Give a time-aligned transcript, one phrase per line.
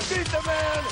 [0.00, 0.84] Gotta beat the man.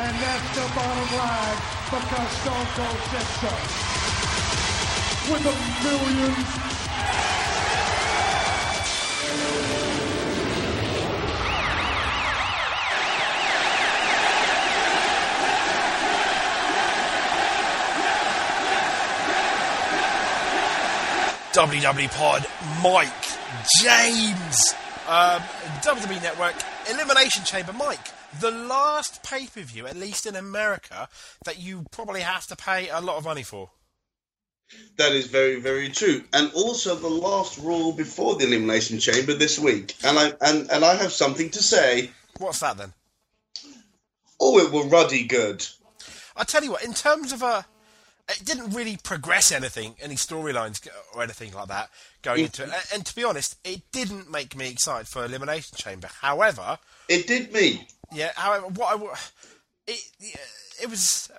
[0.00, 1.58] And that's the bottom line
[1.90, 3.52] because Stone Cold said so.
[5.32, 5.54] With a
[5.84, 6.34] million.
[21.52, 22.46] WW Pod,
[22.82, 23.26] Mike,
[23.80, 24.74] James,
[25.08, 25.42] um,
[25.82, 26.54] WWE Network,
[26.88, 28.12] Elimination Chamber, Mike.
[28.40, 31.08] The last pay per view, at least in America,
[31.44, 33.70] that you probably have to pay a lot of money for.
[34.98, 36.24] That is very, very true.
[36.32, 39.94] And also the last Raw before the Elimination Chamber this week.
[40.04, 42.10] And I and, and I have something to say.
[42.38, 42.92] What's that then?
[44.40, 45.66] Oh, it were ruddy good.
[46.36, 47.66] I tell you what, in terms of a,
[48.28, 51.90] it didn't really progress anything, any storylines or anything like that
[52.22, 52.70] going into it.
[52.92, 56.08] And to be honest, it didn't make me excited for Elimination Chamber.
[56.20, 57.88] However, It did me.
[58.12, 58.32] yeah.
[58.36, 59.14] However, what I
[59.86, 60.00] it
[60.82, 61.30] it was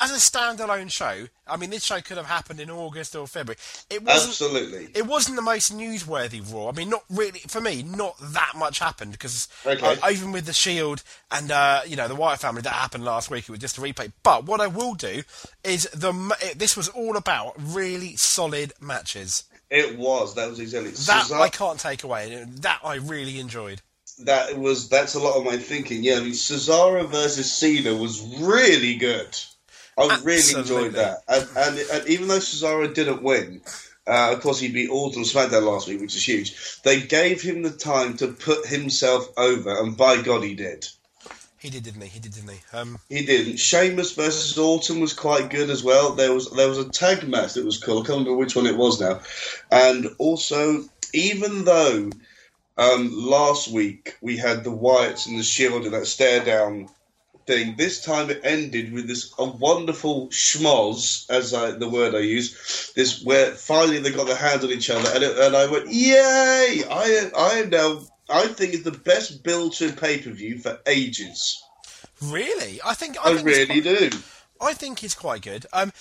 [0.00, 1.26] as a standalone show.
[1.46, 3.56] I mean, this show could have happened in August or February.
[3.88, 4.30] It wasn't.
[4.30, 4.88] Absolutely.
[4.94, 6.68] It wasn't the most newsworthy Raw.
[6.68, 7.82] I mean, not really for me.
[7.82, 9.98] Not that much happened because Okay.
[10.02, 13.30] uh, even with the Shield and uh, you know the Wyatt family that happened last
[13.30, 14.12] week, it was just a replay.
[14.22, 15.22] But what I will do
[15.64, 19.44] is the it- this was all about really solid matches.
[19.70, 20.34] It was.
[20.36, 22.44] That was exactly That Cesar- I can't take away.
[22.60, 23.82] That I really enjoyed.
[24.20, 26.02] that was that's a lot of my thinking.
[26.02, 29.36] Yeah, I mean Cesaro versus Cena was really good.
[29.98, 30.60] I really Absolutely.
[30.60, 31.22] enjoyed that.
[31.28, 33.62] And, and, and even though Cesaro didn't win,
[34.06, 36.80] uh, of course he beat Orton on SmackDown last week, which is huge.
[36.82, 40.86] They gave him the time to put himself over, and by God he did.
[41.58, 42.08] He did, didn't he?
[42.08, 42.60] He did, didn't he?
[42.72, 43.58] Um, He did.
[43.58, 46.12] Sheamus versus Orton was quite good as well.
[46.12, 48.02] There was there was a tag match that was cool.
[48.02, 49.20] I can't remember which one it was now.
[49.72, 52.10] And also, even though
[52.78, 56.88] um, last week we had the Wyatts and the Shield and that stare down
[57.46, 62.20] thing, this time it ended with this a wonderful schmoz, as I, the word I
[62.20, 62.92] use.
[62.94, 65.88] This where finally they got their hands on each other, and, it, and I went,
[65.88, 66.82] "Yay!
[66.90, 70.80] I I am now." I think it's the best build to pay per view for
[70.86, 71.62] ages.
[72.20, 74.18] really, I think I, I, think really quite- do.
[74.60, 75.66] I think it's quite good.
[75.72, 75.92] Um,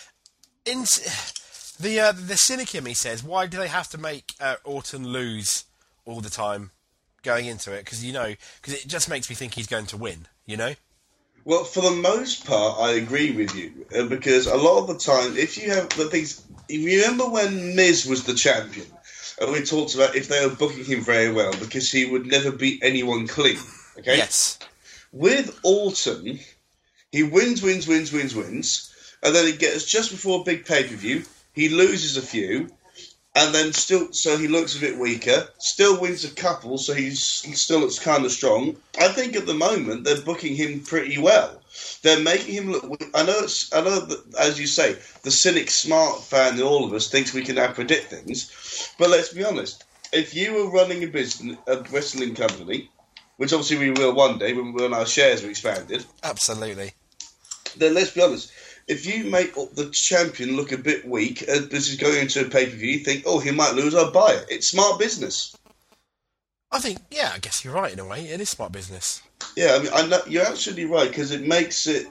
[0.65, 0.85] in
[1.79, 5.07] the uh, the cynic in me says, why do they have to make uh, Orton
[5.07, 5.65] lose
[6.05, 6.71] all the time
[7.23, 7.85] going into it?
[7.85, 10.27] Because you know, because it just makes me think he's going to win.
[10.45, 10.75] You know,
[11.45, 14.97] Well, for the most part, I agree with you uh, because a lot of the
[14.97, 18.87] time, if you have the things, you remember when Miz was the champion,
[19.39, 22.51] and we talked about if they were booking him very well because he would never
[22.51, 23.59] beat anyone clean.
[23.99, 24.17] Okay.
[24.17, 24.57] yes,
[25.11, 26.39] With Orton,
[27.11, 28.91] he wins, wins, wins, wins, wins,
[29.21, 31.23] and then he gets just before a big pay per view,
[31.53, 32.69] he loses a few,
[33.35, 35.47] and then still, so he looks a bit weaker.
[35.59, 38.77] Still wins a couple, so he's he still looks kind of strong.
[38.99, 41.61] I think at the moment they're booking him pretty well.
[42.01, 43.03] They're making him look.
[43.13, 43.73] I know it's.
[43.73, 47.33] I know that, as you say, the cynic, smart fan in all of us thinks
[47.33, 48.89] we can now predict things.
[48.97, 49.83] But let's be honest.
[50.13, 52.89] If you were running a business, a wrestling company,
[53.35, 56.93] which obviously we will one day when, when our shares are expanded, absolutely.
[57.75, 58.49] then let's be honest.
[58.87, 62.49] If you make the champion look a bit weak, uh, this is going into a
[62.49, 64.45] pay per view, you think, oh, he might lose, I'll buy it.
[64.49, 65.55] It's smart business.
[66.71, 68.27] I think, yeah, I guess you're right in a way.
[68.27, 69.21] It is smart business.
[69.55, 72.07] Yeah, I mean, I know, you're absolutely right because it makes it,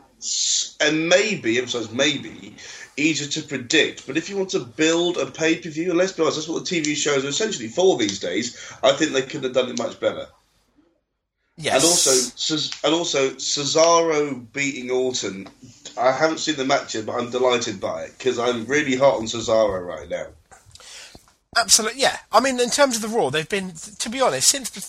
[0.81, 2.57] and maybe, emphasize maybe,
[2.97, 4.07] easier to predict.
[4.07, 6.49] But if you want to build a pay per view, and let's be honest, that's
[6.49, 8.57] what the TV shows are essentially for these days.
[8.83, 10.27] I think they could have done it much better.
[11.57, 15.49] Yes, And also, and also, Cesaro beating Orton.
[15.97, 19.17] I haven't seen the match yet, but I'm delighted by it because I'm really hot
[19.19, 20.27] on Cesaro right now.
[21.57, 22.19] Absolutely, yeah.
[22.33, 24.81] I mean, in terms of the Raw, they've been, to be honest, since the,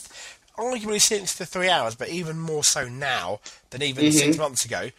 [0.59, 3.39] arguably since the three hours, but even more so now
[3.69, 4.17] than even Mm-hmm.
[4.17, 4.89] six months ago.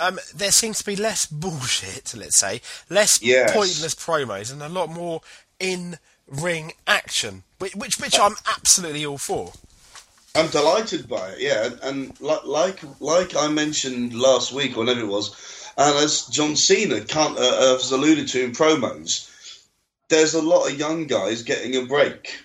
[0.00, 2.60] Um, there seems to be less bullshit, let's say,
[2.90, 3.52] less Yes.
[3.52, 5.20] pointless promos, and a lot more
[5.60, 9.52] in-ring action, which, which, which I'm absolutely all for.
[10.34, 11.66] I'm delighted by it, yeah.
[11.66, 16.26] And, and li- like like I mentioned last week, or whenever it was, and as
[16.26, 19.30] John Cena can't, uh, has alluded to in promos,
[20.08, 22.40] there's a lot of young guys getting a break.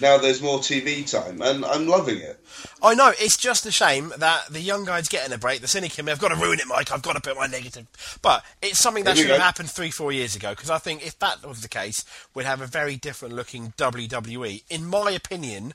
[0.00, 2.38] Now there's more TV time, and I'm loving it.
[2.82, 5.62] I know it's just a shame that the young guy's getting a break.
[5.62, 6.92] The cynic in me, I've got to ruin it, Mike.
[6.92, 7.86] I've got to put my negative.
[8.22, 10.50] But it's something that should have happened three, four years ago.
[10.50, 12.04] Because I think if that was the case,
[12.34, 15.72] we'd have a very different looking WWE, in my opinion,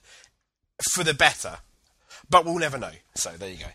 [0.92, 1.58] for the better.
[2.30, 2.92] But we'll never know.
[3.16, 3.66] So there you go.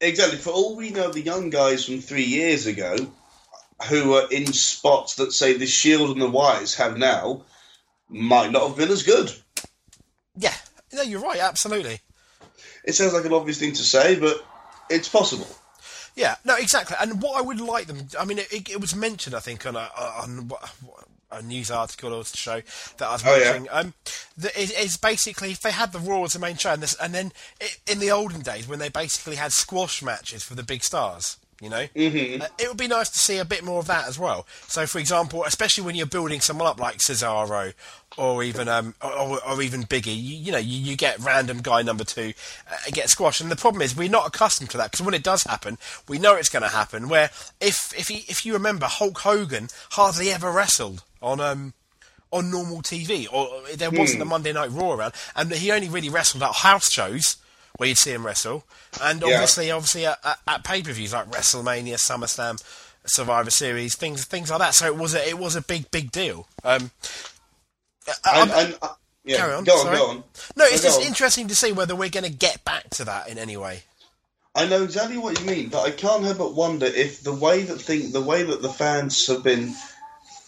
[0.00, 0.38] Exactly.
[0.38, 2.96] For all we know, the young guys from three years ago,
[3.88, 7.42] who are in spots that say the Shield and the Wyatts have now,
[8.08, 9.32] might not have been as good.
[10.36, 10.54] Yeah,
[10.92, 11.40] no, you're right.
[11.40, 12.00] Absolutely.
[12.84, 14.46] It sounds like an obvious thing to say, but
[14.88, 15.48] it's possible.
[16.14, 16.96] Yeah, no, exactly.
[17.00, 19.76] And what I would like them, I mean, it, it was mentioned, I think, on
[19.76, 19.90] a,
[20.22, 20.50] on
[21.30, 22.62] a news article or show
[22.98, 23.50] that I was Oh, yeah.
[23.50, 23.68] watching.
[23.70, 23.94] Um,
[24.38, 26.94] that is, is basically if they had the Raw as the main show, and, this,
[27.00, 30.62] and then it, in the olden days when they basically had squash matches for the
[30.62, 31.36] big stars.
[31.58, 32.42] You know, mm-hmm.
[32.42, 34.46] uh, it would be nice to see a bit more of that as well.
[34.68, 37.72] So, for example, especially when you're building someone up like Cesaro,
[38.18, 41.80] or even um, or, or even Biggie, you, you know, you, you get random guy
[41.80, 42.34] number two
[42.70, 45.22] uh, get squashed, and the problem is we're not accustomed to that because when it
[45.22, 47.08] does happen, we know it's going to happen.
[47.08, 51.74] Where if if he, if you remember, Hulk Hogan hardly ever wrestled on um
[52.32, 56.08] on normal TV, or there wasn't a Monday Night Raw around, and he only really
[56.08, 57.36] wrestled at house shows
[57.78, 58.64] where you'd see him wrestle,
[59.02, 59.34] and Yeah.
[59.34, 62.62] obviously, obviously at, at, at pay per views like WrestleMania, SummerSlam,
[63.06, 64.74] Survivor Series, things things like that.
[64.74, 66.48] So it was a, it was a big big deal.
[66.64, 66.90] Um,
[68.24, 68.88] I- And, and, uh,
[69.24, 69.96] yeah, Carry on, Go on, sorry.
[69.96, 70.24] go on.
[70.56, 71.06] no, it's just on.
[71.06, 73.82] interesting to see whether we're going to get back to that in any way.
[74.54, 77.62] I know exactly what you mean, but I can't help but wonder if the way
[77.64, 79.74] that think the way that the fans have been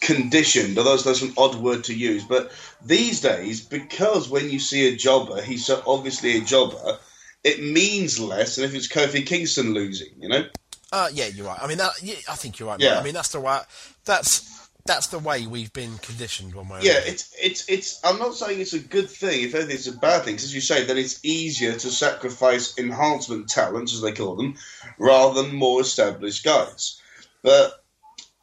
[0.09, 2.51] conditioned, although that's an odd word to use, but
[2.83, 6.97] these days, because when you see a jobber, he's so obviously a jobber,
[7.43, 10.45] it means less than if it's Kofi Kingston losing, you know?
[10.91, 11.59] Uh, yeah, you're right.
[11.61, 12.79] I mean, that, yeah, I think you're right.
[12.79, 12.95] Yeah.
[12.95, 12.99] Mate.
[12.99, 13.59] I mean, that's the way.
[14.05, 14.49] That's
[14.85, 16.79] that's the way we've been conditioned one way.
[16.81, 18.03] Yeah, it's it's it's.
[18.03, 19.43] I'm not saying it's a good thing.
[19.43, 20.35] If anything, it's a bad thing.
[20.35, 24.55] as you say, then it's easier to sacrifice enhancement talents, as they call them,
[24.97, 26.99] rather than more established guys.
[27.43, 27.78] But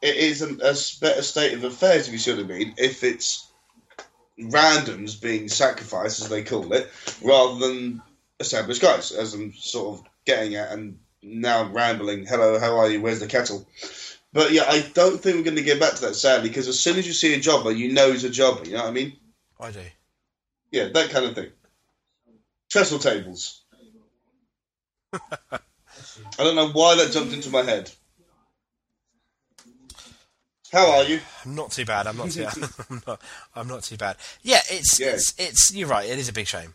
[0.01, 0.53] it is a,
[1.01, 2.73] better state of affairs, if you see what I mean.
[2.77, 3.47] If it's
[4.39, 6.89] randoms being sacrificed, as they call it,
[7.23, 8.01] rather than
[8.39, 12.25] established guys, as I'm sort of getting at, and now rambling.
[12.25, 13.01] Hello, how are you?
[13.01, 13.67] Where's the kettle?
[14.33, 16.79] But yeah, I don't think we're going to get back to that sadly, because as
[16.79, 18.65] soon as you see a jobber, you know he's a jobber.
[18.65, 19.13] You know what I mean?
[19.59, 19.81] I do.
[20.71, 21.49] Yeah, that kind of thing.
[22.69, 23.61] Trestle tables.
[25.13, 25.59] I
[26.37, 27.89] don't know why that jumped into my head.
[30.71, 31.19] How are you?
[31.45, 32.07] I'm not too bad.
[32.07, 32.45] I'm not too.
[32.89, 33.21] I'm not.
[33.55, 34.17] I'm not too bad.
[34.41, 35.07] Yeah, it's Yeah.
[35.09, 35.73] it's it's.
[35.73, 36.09] You're right.
[36.09, 36.73] It is a big shame.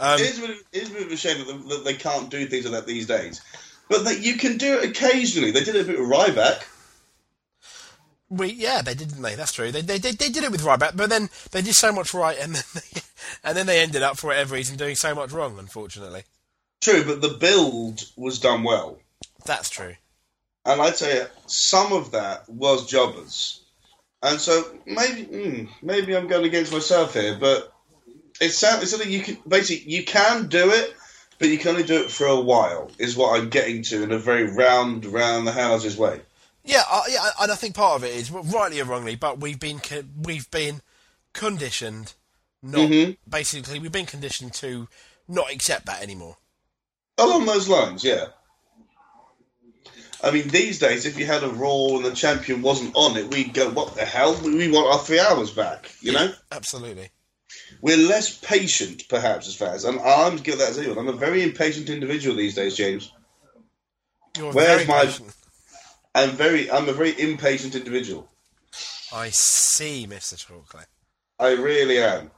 [0.00, 1.84] Um, it, is a bit, it is a bit of a shame that, they- that
[1.84, 3.40] they can't do things like that these days.
[3.88, 5.50] But that you can do it occasionally.
[5.50, 6.62] They did it a bit with Ryback.
[8.28, 9.34] we yeah, they did, didn't they?
[9.34, 9.72] That's true.
[9.72, 12.38] They they they, they did it with Ryback, but then they did so much right,
[12.38, 13.00] and then they,
[13.44, 15.58] and then they ended up for whatever reason doing so much wrong.
[15.58, 16.22] Unfortunately,
[16.80, 18.98] True, but the build was done well.
[19.44, 19.94] that's true.
[20.68, 23.62] And I'd say some of that was jobbers.
[24.22, 27.72] And so maybe mm, maybe I'm going against myself here, but
[28.38, 30.94] it sounds it's something you can basically you can do it,
[31.38, 32.90] but you can only do it for a while.
[32.98, 36.20] Is what I'm getting to in a very round round the houses way.
[36.64, 39.40] Yeah, uh, yeah, and I think part of it is well, rightly or wrongly, but
[39.40, 39.80] we've been
[40.20, 40.82] we've been
[41.32, 42.12] conditioned,
[42.62, 43.16] not Mhm.
[43.26, 44.86] basically we've been conditioned to
[45.26, 46.36] not accept that anymore.
[47.16, 48.26] Along those lines, yeah.
[50.22, 53.32] I mean, these days, if you had a Raw and the champion wasn't on it,
[53.32, 54.34] we'd go, "What the hell?
[54.42, 56.32] We we want our three hours back." You know.
[56.50, 57.10] Absolutely.
[57.80, 59.84] We're less patient, perhaps, as fans.
[59.84, 60.98] And I'm to give that as anyone.
[60.98, 63.12] I'm a very impatient individual these days, James.
[64.36, 65.34] You're Where's very my- patient.
[66.14, 68.28] I'm very, I'm a very impatient individual.
[69.12, 70.88] I see, Mister Chocolate.
[71.38, 72.32] I really am.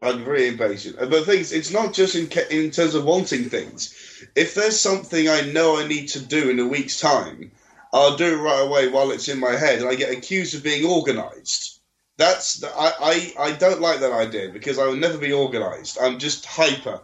[0.00, 0.96] I'm very impatient.
[0.98, 3.94] But the thing is, it's not just in ca- in terms of wanting things.
[4.36, 7.50] If there's something I know I need to do in a week's time,
[7.92, 10.62] I'll do it right away while it's in my head, and I get accused of
[10.62, 11.80] being organised.
[12.16, 15.98] That's the, I, I I don't like that idea because I will never be organised.
[16.00, 17.00] I'm just hyper.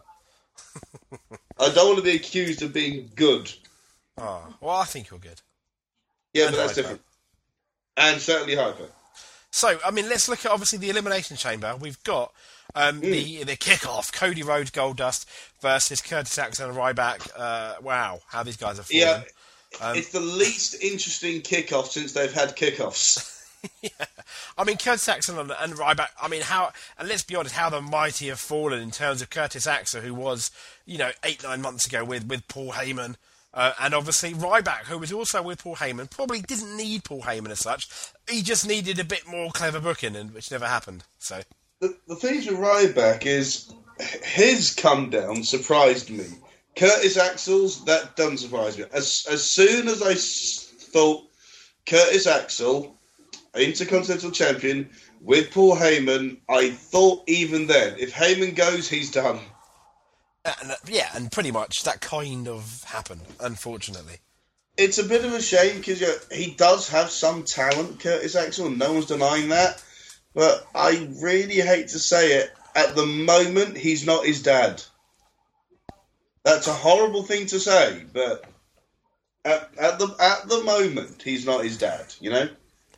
[1.59, 3.53] I don't want to be accused of being good.
[4.19, 5.41] Oh, well, I think you're good.
[6.33, 6.83] Yeah, And but that's hyper.
[6.83, 7.03] different.
[7.97, 8.89] And certainly hyper.
[9.53, 11.77] So, I mean, let's look at obviously the elimination chamber.
[11.77, 12.33] We've got
[12.75, 15.27] um, the the kickoff: Cody Rhodes, Goldust
[15.61, 17.29] versus Curtis Axel and Ryback.
[17.37, 19.07] Uh, wow, how these guys are falling.
[19.07, 19.23] Yeah,
[19.95, 23.31] it's the least interesting kickoff since they've had kickoffs.
[24.59, 26.09] I mean, Curtis Axel and, and Ryback.
[26.21, 29.31] I mean, how and let's be honest, how the mighty have fallen in terms of
[29.31, 30.51] Curtis Axel, who was
[30.85, 33.17] you know eight nine months ago with with Paul Heyman.
[33.53, 37.51] Uh, and obviously Ryback, who was also with Paul Heyman, probably didn't need Paul Heyman
[37.51, 37.89] as such.
[38.29, 41.05] He just needed a bit more clever booking, and which never happened.
[41.21, 41.43] So
[41.81, 43.73] The, the thing with Ryback is
[44.23, 46.27] his come down surprised me.
[46.77, 48.85] Curtis Axel's that doesn't surprise me.
[48.93, 51.25] As as soon as I thought
[51.87, 52.99] Curtis Axel,
[53.55, 54.91] Intercontinental Champion
[55.21, 59.39] with Paul Heyman, I thought even then, if Heyman goes, he's done.
[60.45, 64.19] And, uh, yeah, and pretty much that kind of happened, unfortunately.
[64.77, 68.37] It's a bit of a shame because you know, he does have some talent, Curtis
[68.37, 69.83] Axel, and no one's denying that.
[70.35, 72.53] But I really hate to say it.
[72.77, 74.83] At the moment, he's not his dad.
[76.43, 78.45] That's a horrible thing to say, but
[79.45, 82.13] at, at the at the moment, he's not his dad.
[82.21, 82.49] You know.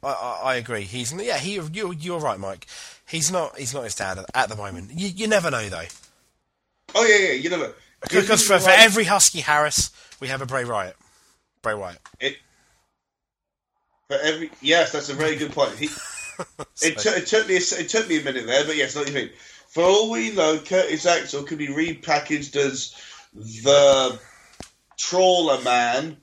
[0.02, 0.82] I, I, I agree.
[0.82, 1.38] He's yeah.
[1.38, 2.66] He you're, you're right, Mike.
[3.06, 3.58] He's not.
[3.58, 4.90] He's not his dad at, at the moment.
[4.94, 5.86] You, you never know though.
[6.94, 7.32] Oh yeah, yeah.
[7.34, 7.74] You never.
[8.02, 9.90] Because for, for every Husky Harris,
[10.20, 10.96] we have a Bray Wyatt.
[11.62, 11.98] Bray Wyatt.
[12.20, 12.36] It,
[14.08, 15.76] for every yes, that's a very good point.
[15.76, 15.88] He,
[16.82, 19.08] it, t- it took me a, it took me a minute there, but yes, not
[19.08, 19.30] you mean.
[19.68, 22.94] For all we know, Curtis Axel could be repackaged as
[23.34, 24.18] the
[24.96, 26.16] trawler man,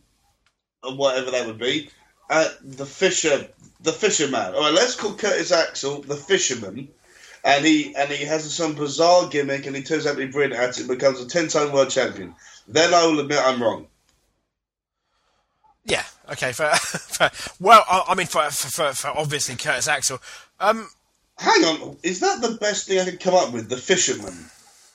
[0.83, 1.89] or whatever that would be,
[2.29, 3.47] uh, the fisher,
[3.81, 4.55] the fisherman.
[4.55, 6.87] All right, let's call Curtis Axel the fisherman,
[7.43, 10.61] and he and he has some bizarre gimmick, and he turns out to be brilliant
[10.61, 12.33] at it, and becomes a ten-time world champion.
[12.67, 13.87] Then I will admit I'm wrong.
[15.85, 16.03] Yeah.
[16.31, 16.51] Okay.
[16.53, 20.19] For, for well, I, I mean, for, for for obviously Curtis Axel.
[20.59, 20.87] Um,
[21.37, 23.67] Hang on, is that the best thing I could come up with?
[23.69, 24.49] The fisherman.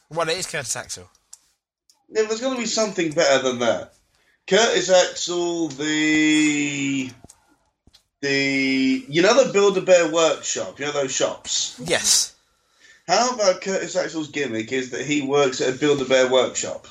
[0.09, 1.09] well, it is Curtis Axel.
[2.11, 3.92] Yeah, there's got to be something better than that.
[4.47, 7.11] Curtis Axel, the
[8.21, 11.78] the you know the Build a Bear workshop, you know those shops.
[11.85, 12.35] Yes.
[13.07, 16.87] How about Curtis Axel's gimmick is that he works at a Build a Bear workshop,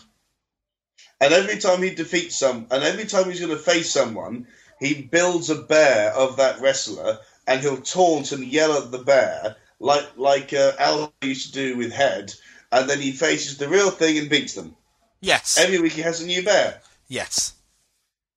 [1.22, 4.48] and every time he defeats some, and every time he's going to face someone,
[4.80, 9.56] he builds a bear of that wrestler, and he'll taunt and yell at the bear
[9.80, 12.34] like like uh, Al used to do with Head,
[12.72, 14.76] and then he faces the real thing and beats them.
[15.22, 15.58] Yes.
[15.58, 16.82] Every week he has a new bear.
[17.08, 17.54] yes.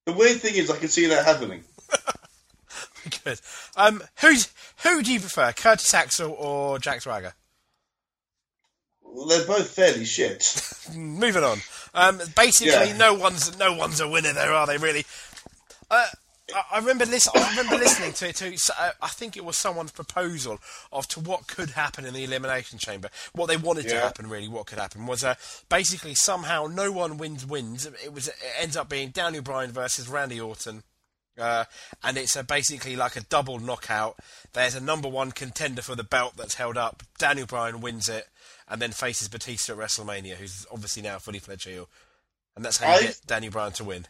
[0.06, 1.62] The weird thing is, I can see that happening.
[3.25, 3.40] Good.
[3.76, 4.50] Um, who's
[4.82, 7.34] who do you prefer, Curtis Axel or Jack Swagger?
[9.02, 10.42] Well, they're both fairly shit.
[10.94, 11.58] Moving on.
[11.94, 12.97] Um, basically, Yeah.
[12.97, 14.76] no one's no one's a winner there, are they?
[14.76, 15.04] Really?
[15.90, 16.06] Uh,
[16.54, 19.92] I, I remember listen, I remember listening to to uh, I think it was someone's
[19.92, 20.59] proposal
[20.92, 23.09] of to what could happen in the elimination chamber.
[23.32, 25.35] What they wanted to happen, really, what could happen was uh,
[25.68, 27.87] basically somehow no one wins wins.
[28.04, 30.82] It was it ends up being Daniel Bryan versus Randy Orton.
[31.38, 31.64] Uh,
[32.02, 34.16] and it's uh, basically like a double knockout.
[34.52, 37.02] There's a number one contender for the belt that's held up.
[37.18, 38.26] Daniel Bryan wins it,
[38.71, 41.89] and then faces Batista at WrestleMania, who's obviously now a fully fledged heel.
[42.57, 44.07] And that's how you I- get Daniel Bryan to win.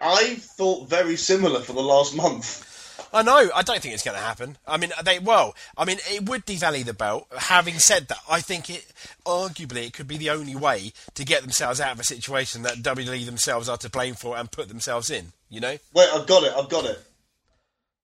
[0.00, 2.70] I thought very similar for the last month.
[3.12, 3.48] I know.
[3.54, 4.58] I don't think it's going to happen.
[4.66, 5.54] I mean, they well.
[5.76, 7.28] I mean, it would devalue the belt.
[7.36, 8.84] Having said that, I think it
[9.24, 12.78] arguably it could be the only way to get themselves out of a situation that
[12.82, 15.32] WWE themselves are to blame for and put themselves in.
[15.48, 16.52] You know, Wait, I've got it.
[16.56, 16.98] I've got it.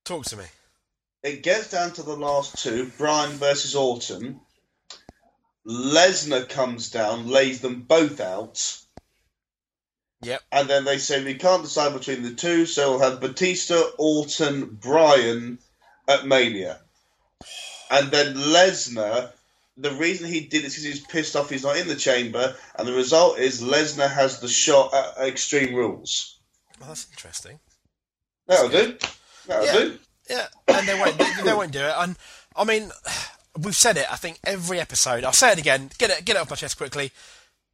[0.04, 0.44] talk to me.
[1.24, 4.40] It gets down to the last two: Bryan versus Orton.
[5.66, 8.78] Lesnar comes down, lays them both out,
[10.22, 10.42] Yep.
[10.52, 14.66] and then they say we can't decide between the two, so we'll have Batista, Orton,
[14.66, 15.58] Bryan
[16.08, 16.80] at Mania,
[17.90, 19.32] and then Lesnar.
[19.76, 22.86] The reason he did it is he's pissed off he's not in the chamber, and
[22.86, 26.38] the result is Lesnar has the shot at Extreme Rules.
[26.78, 27.60] Well, that's interesting.
[28.46, 28.98] That'll do.
[29.46, 29.72] That'll Yeah.
[29.72, 29.98] do.
[30.28, 31.16] Yeah, and they won't.
[31.18, 31.94] They, they won't do it.
[31.96, 32.16] And
[32.54, 32.90] I mean,
[33.58, 34.06] we've said it.
[34.12, 35.24] I think every episode.
[35.24, 35.90] I'll say it again.
[35.98, 36.24] Get it.
[36.24, 37.12] Get it off my chest quickly.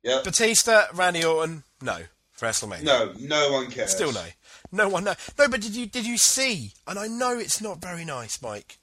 [0.02, 0.20] Yeah.
[0.24, 1.64] Batista, Randy Orton.
[1.82, 1.98] No,
[2.32, 2.84] for WrestleMania.
[2.84, 3.90] No, no one cares.
[3.90, 4.24] Still no.
[4.72, 5.04] No one.
[5.04, 5.14] No.
[5.38, 5.48] No.
[5.48, 6.72] But did you did you see?
[6.86, 8.78] And I know it's not very nice, Mike.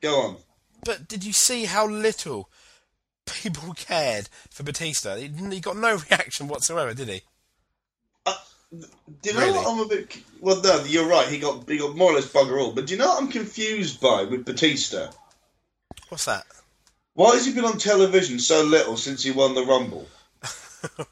[0.00, 0.36] Go on.
[0.84, 2.50] But did you see how little
[3.26, 5.16] people cared for Batista?
[5.16, 7.22] He, he got no reaction whatsoever, did he?
[8.26, 8.34] Uh,
[8.72, 8.86] do
[9.24, 9.52] you know Really?
[9.52, 10.18] what I'm a bit?
[10.40, 11.28] Well, no, you're right.
[11.28, 12.72] He got he got more or less bugger all.
[12.72, 15.10] But do you know what I'm confused by with Batista?
[16.08, 16.44] What's that?
[17.14, 20.06] Why has he been on television so little since he won the Rumble?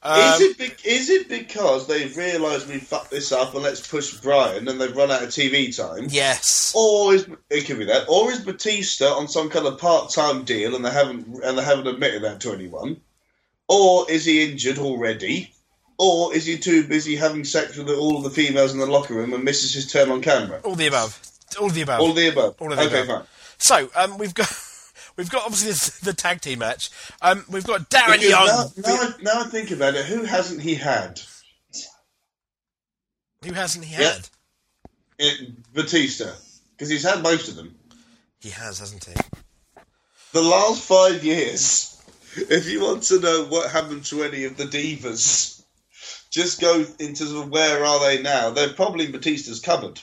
[0.00, 3.86] Um, is it be- is it because they've realised we fucked this up and let's
[3.86, 6.06] push Bryan and they've run out of TV time?
[6.08, 6.72] Yes.
[6.74, 8.08] Or is it could be that?
[8.08, 11.64] Or is Batista on some kind of part time deal and they haven't and they
[11.64, 13.00] haven't admitted that to anyone?
[13.66, 15.52] Or is he injured already?
[15.98, 19.14] Or is he too busy having sex with all of the females in the locker
[19.14, 20.60] room and misses his turn on camera?
[20.62, 21.20] All the above.
[21.60, 22.00] All the above.
[22.00, 22.54] All the above.
[22.60, 23.18] All of the okay, above.
[23.18, 23.26] fine.
[23.58, 24.50] So um, we've got
[25.16, 26.90] we've got obviously this, the tag team match.
[27.22, 28.46] Um, we've got Darren Because Young.
[28.46, 31.20] now, now, I, now I think about it, who hasn't he had?
[33.44, 34.12] Who hasn't he Yeah.
[34.14, 34.28] had?
[35.18, 36.32] It, Batista.
[36.72, 37.74] Because he's had most of them.
[38.40, 39.14] He has, hasn't he?
[40.32, 42.00] The last five years,
[42.36, 45.62] if you want to know what happened to any of the divas,
[46.30, 48.50] just go into the where are they now?
[48.50, 50.00] They're probably in Batista's cupboard,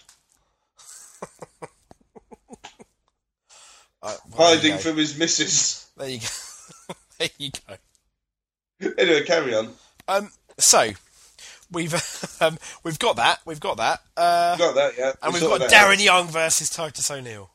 [4.05, 5.89] Uh, well, there you hiding from his missus.
[5.97, 6.93] There you go.
[7.17, 8.91] there you go.
[8.97, 9.69] Anyway, carry on.
[10.07, 10.89] Um, so
[11.71, 11.93] we've
[12.41, 13.39] um, we've got that.
[13.45, 14.01] We've got that.
[14.17, 15.13] Uh, Got that, yeah.
[15.23, 15.69] and We we've got.
[15.69, 17.51] Darren Young versus Titus O'Neil.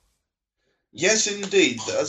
[0.92, 1.78] Yes, indeed.
[1.90, 2.06] A, a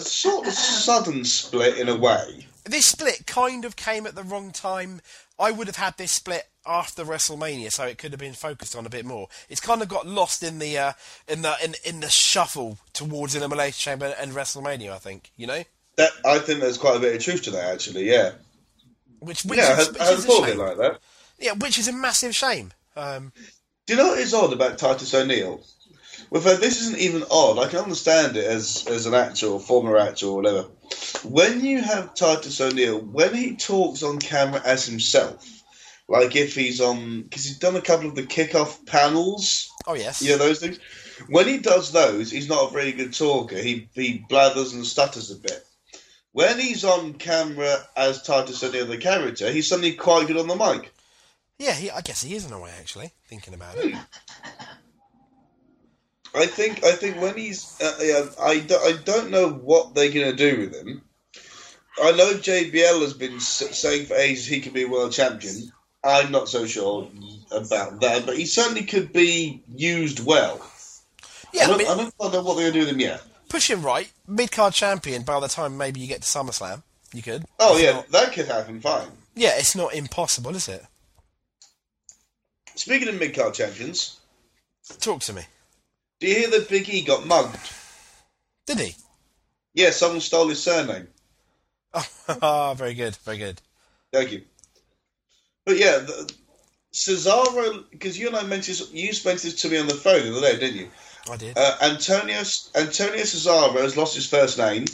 [0.00, 2.46] sort of sudden split in a way.
[2.64, 5.00] this split kind of came at the wrong time.
[5.38, 8.86] I would have had this split after WrestleMania, so it could have been focused on
[8.86, 9.28] a bit more.
[9.48, 10.92] It's kind of got lost in the uh,
[11.28, 14.90] in the in, in the shuffle towards Elimination Chamber and WrestleMania.
[14.92, 15.62] I think you know,
[15.96, 18.10] That I think there's quite a bit of truth to that, actually.
[18.10, 18.32] Yeah,
[19.20, 20.58] which which yeah, is, which I is a thought it shame.
[20.58, 20.98] like that.
[21.38, 22.72] Yeah, which is a massive shame.
[22.96, 23.32] Um,
[23.86, 25.60] Do you know what is odd about Titus O'Neil?
[26.30, 27.58] Well, this isn't even odd.
[27.58, 30.62] I can understand it as as an actor or former actor or whatever.
[31.24, 35.44] When you have Titus O'Neil, when he talks on camera as himself,
[36.08, 40.22] like if he's on, because he's done a couple of the kickoff panels, oh yes,
[40.22, 40.78] you know those things.
[41.28, 43.56] When he does those, he's not a very good talker.
[43.56, 45.64] He he blathers and stutters a bit.
[46.32, 50.56] When he's on camera as Titus the other character, he's suddenly quite good on the
[50.56, 50.92] mic.
[51.58, 51.74] yeah.
[51.74, 53.94] He, I guess he is in a way actually thinking about it.
[56.34, 60.10] I think I think when he's uh, yeah, I, do, I don't know what they're
[60.10, 61.02] going to do with him.
[62.02, 65.70] I know JBL has been saying for ages he could be a world champion.
[66.04, 67.08] I'm not so sure
[67.50, 70.60] about that, but he certainly could be used well.
[71.52, 73.00] Yeah, I I don't, mean, I don't know what they're going to do with him
[73.00, 73.22] yet.
[73.48, 75.22] push him right, mid card champion.
[75.22, 76.82] By the time maybe you get to SummerSlam,
[77.12, 77.44] you could.
[77.58, 78.80] Oh It's yeah, not- that could happen.
[78.80, 79.08] Fine.
[79.34, 79.52] yeah.
[79.56, 80.84] It's not impossible, is it?
[82.74, 84.18] Speaking of mid card champions,
[85.00, 85.42] Talk to me.
[86.20, 87.70] do you hear that Big E got mugged?
[88.66, 88.96] Did he?
[89.74, 91.08] Yeah, someone stole his surname.
[92.28, 93.60] Oh, very good, very good.
[94.12, 94.42] Thank you.
[95.64, 96.32] But yeah, the,
[96.92, 100.36] Cesaro, because you and I mentioned you mentioned this to me on the phone the
[100.36, 100.90] other day, didn't you?
[101.28, 101.58] I did.
[101.58, 102.42] Uh, Antonio
[102.74, 104.84] Antonio Cesaro has lost his first name,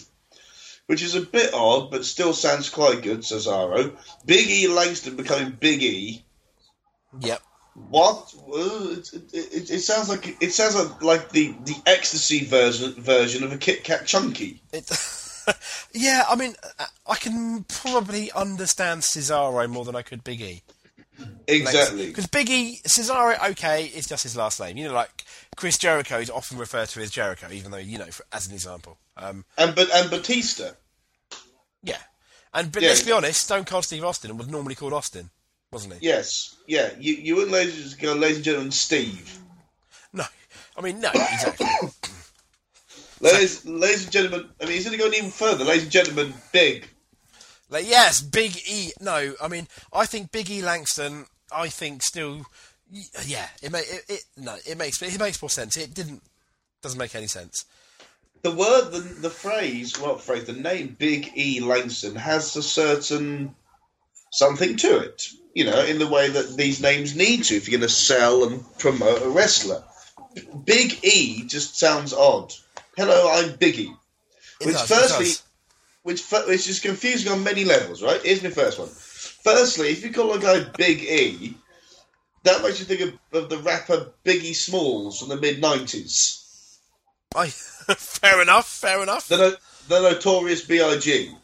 [0.87, 3.21] which is a bit odd, but still sounds quite good.
[3.21, 6.25] Cesaro, Big E Langston becoming Big E.
[7.21, 7.43] yep.
[7.75, 8.35] What?
[8.49, 13.53] It, it, it sounds like it sounds like, like the, the ecstasy version version of
[13.53, 14.63] a Kit Kat Chunky.
[14.73, 14.89] It,
[15.93, 16.55] yeah, I mean,
[17.07, 20.63] I can probably understand Cesaro more than I could Big E.
[21.47, 22.07] Exactly.
[22.07, 24.77] Because Big E, Cesaro, okay, it's just his last name.
[24.77, 25.25] You know, like
[25.57, 28.55] Chris Jericho is often referred to as Jericho, even though, you know, for, as an
[28.55, 28.99] example.
[29.17, 30.71] Um, And but and Batista.
[31.83, 31.99] yeah.
[32.55, 32.89] And but Yeah.
[32.89, 35.31] let's be honest, Stone Cold Steve Austin was normally called Austin,
[35.71, 36.07] wasn't he?
[36.07, 36.57] Yes.
[36.67, 36.91] Yeah.
[36.99, 39.39] You you wouldn't ladies ladies and gentlemen, Steve.
[40.13, 40.25] No.
[40.77, 41.67] I mean, no, exactly.
[43.21, 45.65] Ladies, ladies and gentlemen, I mean, he's going to go even further.
[45.65, 46.89] Ladies and gentlemen, big.
[47.69, 48.93] Like, yes, Big E.
[49.01, 51.27] No, I mean, I think Big E Langston.
[51.53, 52.47] I think still,
[53.25, 55.77] yeah, it may it, it no, it makes it makes more sense.
[55.77, 56.23] It didn't
[56.83, 57.65] doesn't make any sense.
[58.43, 63.55] The word, the, the phrase, well, phrase, the name Big E Langston has a certain
[64.33, 65.29] something to it.
[65.55, 68.45] You know, in the way that these names need to if you're going to sell
[68.45, 69.83] and promote a wrestler.
[70.65, 72.55] Big E just sounds odd.
[73.01, 73.97] Hello, I'm Biggie.
[74.63, 75.31] Which, does, firstly,
[76.03, 78.21] which, which is confusing on many levels, right?
[78.23, 78.89] Here's my first one.
[78.89, 81.55] Firstly, if you call a guy Big E,
[82.43, 86.77] that makes you think of, of the rapper Biggie Smalls from the mid 90s.
[87.35, 89.29] I fair enough, fair enough.
[89.29, 89.57] The, no,
[89.89, 91.35] the notorious B.I.G.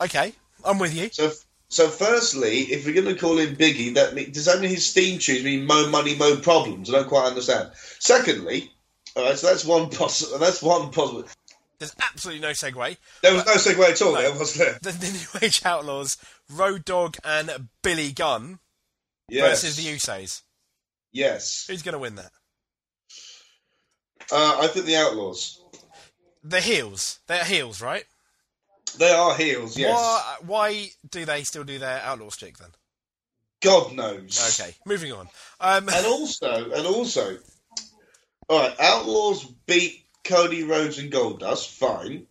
[0.00, 0.32] Okay,
[0.64, 1.08] I'm with you.
[1.10, 1.32] So,
[1.70, 4.92] so firstly, if we're going to call him Biggie, that mean, does that mean his
[4.92, 6.88] theme tunes mean "Mo Money, Mo Problems"?
[6.88, 7.72] I don't quite understand.
[7.98, 8.70] Secondly,
[9.16, 10.38] all right, so that's one possible.
[10.38, 11.24] That's one possible.
[11.78, 12.96] There's absolutely no segue.
[13.22, 14.12] There was no segue at all.
[14.14, 14.78] There was there.
[14.80, 16.16] The, the New Age Outlaws,
[16.50, 18.58] Road Dog and Billy Gunn
[19.28, 19.62] Yes.
[19.62, 20.42] versus the Usos.
[21.12, 21.66] Yes.
[21.68, 22.30] Who's going to win that?
[24.32, 25.60] Uh, I think the Outlaws.
[26.42, 27.20] The heels.
[27.26, 28.04] They're heels, right?
[28.98, 29.76] They are heels.
[29.76, 29.94] Yes.
[29.96, 32.70] Why, why do they still do their outlaw stick then?
[33.62, 34.60] God knows.
[34.60, 35.28] Okay, moving on.
[35.58, 37.38] Um, And also, and also,
[38.48, 38.74] all right.
[38.80, 41.68] Outlaws beat Cody Rhodes and Goldust.
[41.70, 42.26] Fine.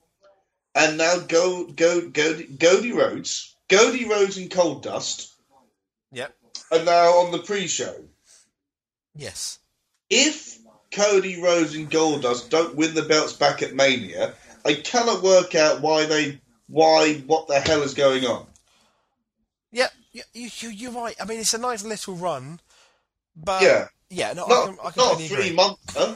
[0.76, 5.32] And now go go go Cody Rhodes, Cody Rhodes and Goldust
[6.12, 6.36] yep.
[6.72, 7.96] are now on the pre-show.
[9.16, 9.60] Yes.
[10.10, 10.58] if
[10.92, 14.34] Cody Rhodes and Goldust don't win the belts back at Mania,
[14.66, 18.48] I cannot work out why they why what the hell is going on.
[19.72, 21.16] Yeah, you, you, you- you're right.
[21.22, 22.60] I mean, it's a nice little run,
[23.36, 23.88] but Yeah.
[24.14, 25.82] Yeah, no, I Not, can, I not completely three months.
[25.96, 26.16] Huh?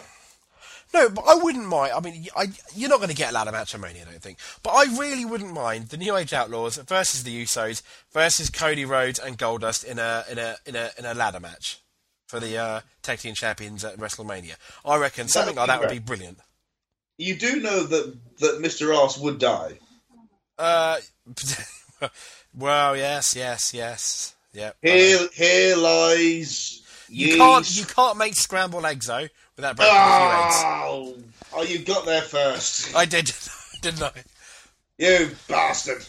[0.93, 1.93] No, but I wouldn't mind.
[1.93, 4.21] I mean, I, you're not going to get a ladder match at Mania, I don't
[4.21, 4.37] think.
[4.63, 7.81] But I really wouldn't mind the New Age Outlaws versus the Usos
[8.13, 11.81] versus Cody Rhodes and Goldust in a in a in a in a ladder match
[12.27, 14.55] for the uh, tag team champions at WrestleMania.
[14.85, 16.39] I reckon something like that would be brilliant.
[17.17, 18.95] You do know that that Mr.
[18.95, 19.79] Ass would die.
[20.57, 20.97] Uh,
[22.55, 24.71] well, yes, yes, yes, yeah.
[24.83, 24.87] I.
[24.87, 26.81] Here, here lies.
[27.09, 30.55] You ye's- can't you can't make scrambled eggs though without breaking a few eggs.
[30.63, 31.15] Oh,
[31.53, 32.95] oh, you got there first.
[32.95, 33.31] I did,
[33.81, 34.11] didn't I?
[34.97, 36.03] You bastard!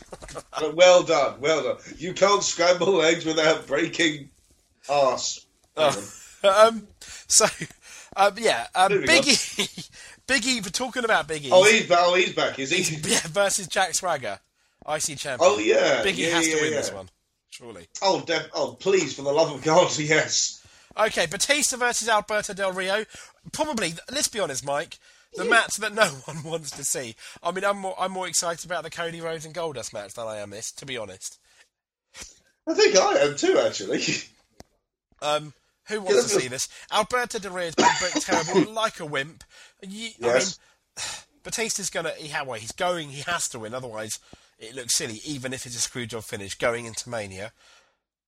[0.58, 1.76] But well done, well done.
[1.98, 4.30] You can't scramble eggs without breaking
[4.88, 5.44] arse.
[5.76, 6.12] Oh,
[6.44, 7.44] um, so,
[8.16, 9.90] um, yeah, um, Biggie,
[10.26, 10.64] Biggie.
[10.64, 11.50] We're talking about Biggie.
[11.52, 11.98] Oh, he's back.
[12.00, 12.58] Oh, he's back.
[12.58, 12.96] Is he?
[13.10, 14.40] yeah, versus Jack Swagger,
[14.88, 15.38] IC champion.
[15.42, 16.02] Oh, yeah.
[16.02, 16.78] Biggie Yeah, has yeah, to win yeah.
[16.78, 17.08] this one,
[17.50, 17.86] surely.
[18.00, 20.57] Oh, def- oh, please, for the love of God, yes.
[20.98, 23.04] Okay, Batista versus Alberto Del Rio.
[23.52, 24.98] Probably, let's be honest, Mike.
[25.36, 27.14] The match that no one wants to see.
[27.42, 30.26] I mean, I'm more, I'm more excited about the Cody Rhodes and Goldust match than
[30.26, 31.38] I am this, to be honest.
[32.66, 34.02] I think I am too, actually.
[35.20, 35.52] Um,
[35.88, 36.68] who wants to let's- see this?
[36.92, 39.42] Alberto Del Rio's been booked terrible, like a wimp.
[39.82, 40.58] You, I mean, Yes.
[41.42, 42.10] Batista's gonna.
[42.16, 43.08] He, how he's going.
[43.08, 43.74] He has to win.
[43.74, 44.20] Otherwise,
[44.60, 45.20] it looks silly.
[45.24, 47.52] Even if it's a screwjob finish going into Mania.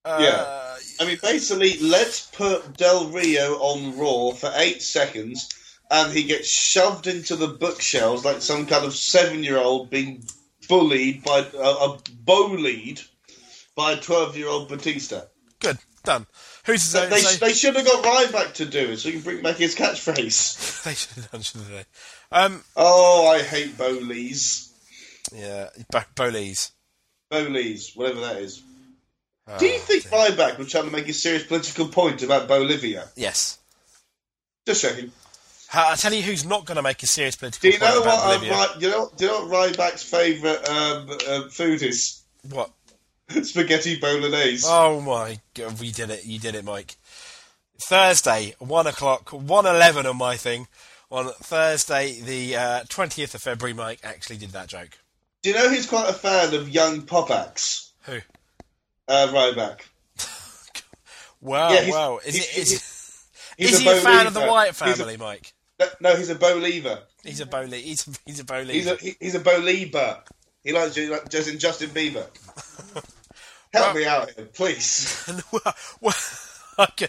[0.05, 0.67] Uh, Yeah.
[1.01, 5.49] I mean, basically, let's put Del Rio on Raw for eight seconds,
[5.91, 10.23] and he gets shoved into the bookshelves like some kind of seven-year-old being
[10.69, 13.01] bullied by uh, a bullied
[13.75, 15.23] by a twelve-year-old Batista.
[15.61, 15.79] Good.
[16.05, 16.27] Done.
[16.65, 19.43] Who's they, so- they should have got Ryback to do it, so he can bring
[19.43, 20.83] back his catchphrase.
[20.85, 21.85] they should have done, shouldn't they?
[22.33, 24.71] Um, Oh, I hate Bowleys.
[25.35, 26.73] yeah, Bo- Bowleys.
[27.31, 28.63] Bowleys, whatever that is.
[29.59, 30.13] Do you Oh, think dear.
[30.13, 33.09] Ryback was trying to make a serious political point about Bolivia?
[33.17, 33.59] Yes.
[34.67, 35.13] Just checking.
[35.73, 38.03] I tell you who's not going to make a serious political Do you point know
[38.03, 38.35] about what?
[38.35, 38.69] Um, Bolivia.
[38.81, 39.11] You know?
[39.17, 42.23] Do you know what Ryback's favourite um, uh, food is?
[42.51, 42.71] What?
[43.43, 44.67] Spaghetti bolognese.
[44.69, 46.25] Oh my god, we did it.
[46.25, 46.97] You did it, Mike.
[47.83, 50.67] Thursday, 1 o'clock, 111 on my thing.
[51.11, 54.99] On Thursday, the uh, 20th of February, Mike actually did that joke.
[55.43, 57.91] Do you know he's quite a fan of young pop acts?
[58.03, 58.19] Who?
[59.11, 59.87] Uh, back.
[61.41, 62.21] Wow, Yeah, wow.
[62.25, 62.97] Is, he's- it, is, he's-
[63.57, 64.41] He's is he a fan of the.
[64.41, 65.53] Wyatt He's a- family, Mike?
[66.01, 67.01] no, he's a believer.
[67.23, 67.77] He's a bowler.
[67.77, 68.73] He's a, he's a bowler.
[68.73, 70.19] He's a he- he's a believer.
[70.65, 72.27] He likes he just in Justin Bieber.
[73.73, 75.29] Help Well- me out here, please.
[75.53, 76.15] well, well,
[76.79, 77.09] okay.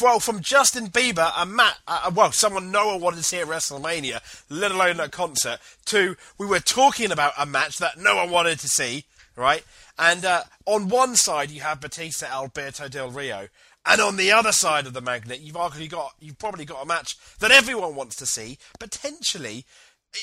[0.00, 3.46] Well, from Justin Bieber and Matt, uh, well, someone no one wanted to see at
[3.46, 8.16] WrestleMania, let alone at a concert, to we were talking about a match that no
[8.16, 9.04] one wanted to see,
[9.36, 9.62] right?
[9.98, 13.48] And uh, on one side you have Batista, Alberto Del Rio,
[13.86, 16.86] and on the other side of the magnet you've arguably got you've probably got a
[16.86, 19.64] match that everyone wants to see, potentially.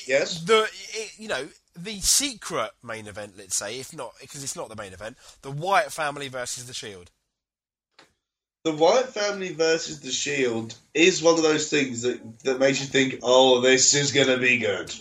[0.08, 0.42] Yes.
[0.42, 0.70] The
[1.18, 4.94] you know the secret main event, let's say, if not because it's not the main
[4.94, 7.12] event, the Wyatt family versus the Shield.
[8.64, 12.86] The Wyatt family versus the Shield is one of those things that, that makes you
[12.86, 14.94] think, oh, this is going to be good.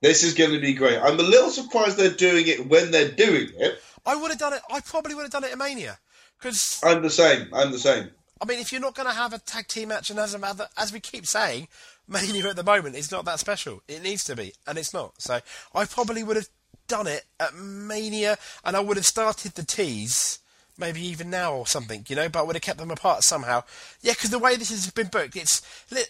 [0.00, 0.98] This is going to be great.
[0.98, 3.80] I'm a little surprised they're doing it when they're doing it.
[4.08, 4.62] I would have done it.
[4.72, 5.98] I probably would have done it at Mania
[6.38, 7.48] because I'm the same.
[7.52, 8.10] I'm the same.
[8.40, 10.34] I mean, if you're not going to have a tag team match, and as
[10.78, 11.68] as we keep saying,
[12.08, 13.82] Mania at the moment is not that special.
[13.86, 15.20] It needs to be, and it's not.
[15.20, 15.40] So
[15.74, 16.48] I probably would have
[16.86, 20.38] done it at Mania, and I would have started the tease.
[20.80, 23.64] Maybe even now or something, you know, but I would have kept them apart somehow.
[24.00, 25.60] Yeah, because the way this has been booked, it's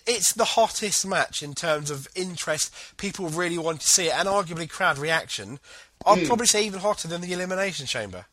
[0.07, 2.71] it's the hottest match in terms of interest.
[2.99, 5.59] People really want to see it, and arguably crowd reaction.
[6.07, 8.27] I'd probably say even hotter than the Elimination Chamber.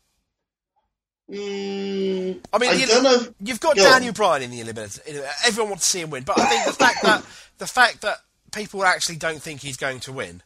[1.29, 3.25] Mm, I mean, I you know.
[3.39, 4.13] You've got Go Daniel on.
[4.13, 4.99] Bryan in the eliminator.
[5.47, 7.25] Everyone wants to see him win, but I think the fact that
[7.57, 8.17] the fact that
[8.53, 10.43] people actually don't think he's going to win,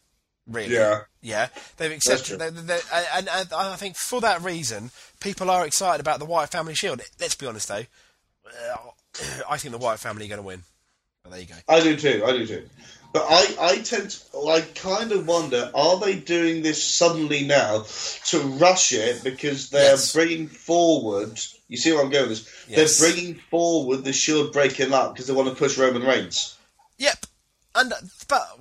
[0.48, 1.02] really, Yeah.
[1.22, 2.40] yeah, they've accepted.
[2.40, 2.80] They, they,
[3.14, 7.02] and, and I think for that reason, people are excited about the Wyatt Family Shield.
[7.20, 7.84] Let's be honest, though,
[8.46, 8.78] uh,
[9.50, 10.64] I think the Wyatt family are going to win.
[11.24, 11.56] But there you go.
[11.68, 12.24] I do too.
[12.26, 12.70] I do too.
[13.12, 17.86] But I, I tend to, I kind of wonder, are they doing this suddenly now
[18.26, 20.13] to rush it because they're Yes.
[20.13, 22.65] bringing forward, you see where I'm going with this?
[22.67, 23.00] Yes.
[23.00, 26.56] They're bringing forward the Shield breaking up because they want to push Roman Reigns.
[27.00, 27.26] Yep,
[27.76, 27.93] and
[28.28, 28.60] but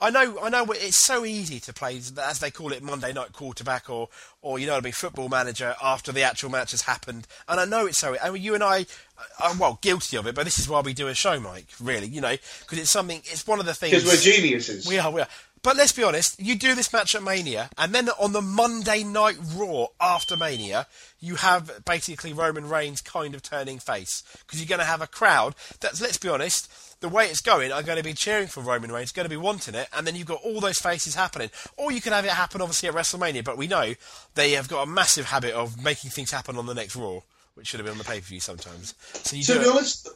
[0.00, 3.32] I know I know it's so easy to play as they call it Monday night
[3.32, 4.08] quarterback or
[4.42, 7.64] or you know I mean football manager after the actual match has happened, and I
[7.64, 8.14] know it's so.
[8.14, 8.82] And you and I
[9.18, 11.68] uh, are well guilty of it, but this is why we do a show, Mike.
[11.80, 13.22] Really, you know, because it's something.
[13.24, 14.86] It's one of the things Because we're geniuses.
[14.86, 15.28] we are, we are.
[15.62, 19.02] But let's be honest, you do this match at Mania, and then on the Monday
[19.02, 20.86] Night Raw after Mania,
[21.18, 24.22] you have basically Roman Reigns kind of turning face.
[24.46, 26.70] Because you're going to have a crowd that's, let's be honest,
[27.08, 29.36] the way it's going, are going to be cheering for Roman Reigns, going to be
[29.36, 31.50] wanting it, and then you've got all those faces happening.
[31.76, 33.94] Or you can have it happen, obviously, at WrestleMania, but we know
[34.34, 37.20] they have got a massive habit of making things happen on the next Raw,
[37.54, 38.94] which should have been on the pay per view sometimes.
[39.12, 40.08] So you to be it- honest,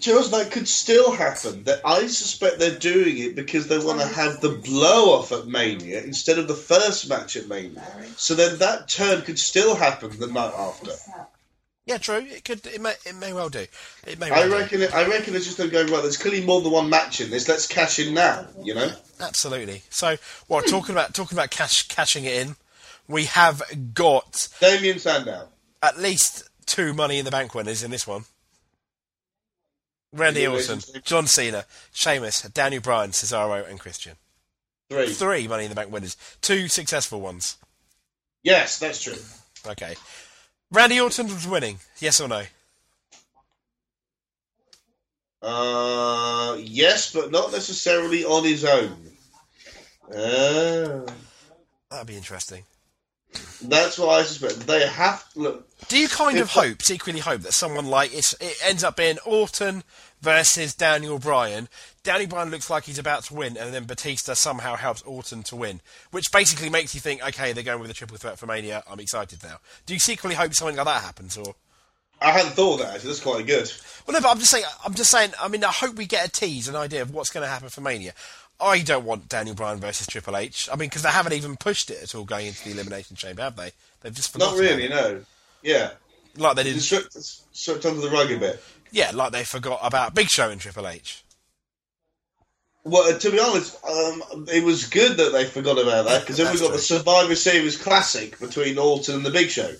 [0.00, 1.64] Charles, that could still happen.
[1.64, 5.46] That I suspect they're doing it because they want to have the blow off at
[5.46, 7.82] Mania instead of the first match at Mania.
[8.16, 10.92] So then that turn could still happen the night after.
[11.84, 12.16] Yeah, true.
[12.18, 12.64] It could.
[12.66, 12.94] It may.
[13.04, 13.66] It may well do.
[14.06, 14.30] It may.
[14.30, 14.52] Well I do.
[14.52, 14.82] reckon.
[14.82, 16.02] It, I reckon it's just going to go right.
[16.02, 17.48] There's clearly more than one match in this.
[17.48, 18.46] Let's cash in now.
[18.62, 18.92] You know.
[19.20, 19.82] Absolutely.
[19.90, 20.16] So,
[20.48, 22.54] well, talking about talking about cash cashing it in,
[23.08, 23.62] we have
[23.94, 25.48] got Damien Sandow.
[25.82, 28.24] at least two Money in the Bank winners in this one.
[30.12, 34.16] Randy Orton, John Cena, Sheamus, Daniel Bryan, Cesaro, and Christian.
[34.90, 35.08] Three.
[35.08, 36.16] Three Money in the Bank winners.
[36.42, 37.56] Two successful ones.
[38.42, 39.16] Yes, that's true.
[39.66, 39.94] Okay.
[40.72, 41.78] Randy Orton was winning.
[42.00, 42.42] Yes or no?
[45.42, 48.96] Uh, yes, but not necessarily on his own.
[50.10, 51.06] Uh,
[51.90, 52.64] That'd be interesting.
[53.62, 54.66] that's what I suspect.
[54.66, 55.68] They have look.
[55.88, 59.18] Do you kind of hope, secretly hope, that someone like it's, it ends up being
[59.26, 59.84] Orton
[60.22, 61.68] versus Daniel Bryan?
[62.02, 65.56] Daniel Bryan looks like he's about to win, and then Batista somehow helps Orton to
[65.56, 65.80] win,
[66.10, 68.82] which basically makes you think, okay, they're going with a triple threat for Mania.
[68.90, 69.58] I'm excited now.
[69.86, 71.54] Do you secretly hope something like that happens, or?
[72.20, 72.94] I hadn't thought of that.
[72.94, 73.70] Actually, that's quite good.
[74.06, 74.64] Well, no, but I'm just saying.
[74.86, 75.32] I'm just saying.
[75.40, 77.68] I mean, I hope we get a tease, an idea of what's going to happen
[77.68, 78.12] for Mania.
[78.60, 80.68] I don't want Daniel Bryan versus Triple H.
[80.72, 83.42] I mean, because they haven't even pushed it at all going into the Elimination Chamber,
[83.42, 83.72] have they?
[84.02, 85.24] They've just Not really, no.
[85.62, 85.90] Yeah,
[86.36, 86.76] Like they did.
[86.76, 87.12] it's swept,
[87.52, 88.62] swept under the rug a bit.
[88.92, 91.24] Yeah, like they forgot about Big Show and Triple H.
[92.84, 96.36] Well, uh, to be honest, um, it was good that they forgot about that because
[96.36, 96.76] then we got true.
[96.76, 99.72] the Survivor Series Classic between Orton and the Big Show.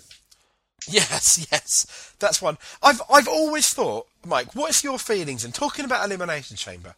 [0.87, 2.57] Yes, yes, that's one.
[2.81, 4.55] I've I've always thought, Mike.
[4.55, 5.45] What is your feelings?
[5.45, 6.95] in talking about Elimination Chamber,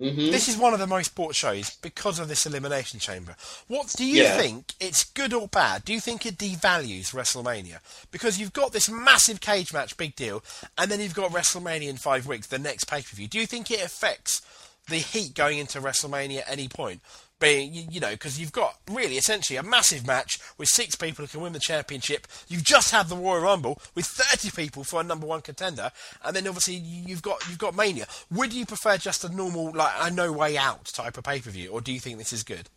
[0.00, 0.30] Mm-hmm.
[0.30, 3.34] this is one of the most bought shows because of this Elimination Chamber.
[3.66, 4.36] What do you Yeah.
[4.36, 4.74] think?
[4.78, 5.86] It's good or bad?
[5.86, 7.78] Do you think it devalues WrestleMania
[8.10, 10.44] because you've got this massive cage match, big deal,
[10.76, 13.26] and then you've got WrestleMania in five weeks, the next pay per view?
[13.26, 14.42] Do you think it affects
[14.88, 17.00] the heat going into WrestleMania at any point?
[17.38, 21.28] Being, you, know, because you've got really essentially a massive match with six people who
[21.28, 22.26] can win the championship.
[22.48, 25.90] You've just had the Royal Rumble with 30 people for a number one contender,
[26.24, 28.06] and then obviously you- you've got you've got Mania.
[28.30, 31.50] Would you prefer just a normal, like a no way out type of pay per
[31.50, 32.70] view, or do you think this is good?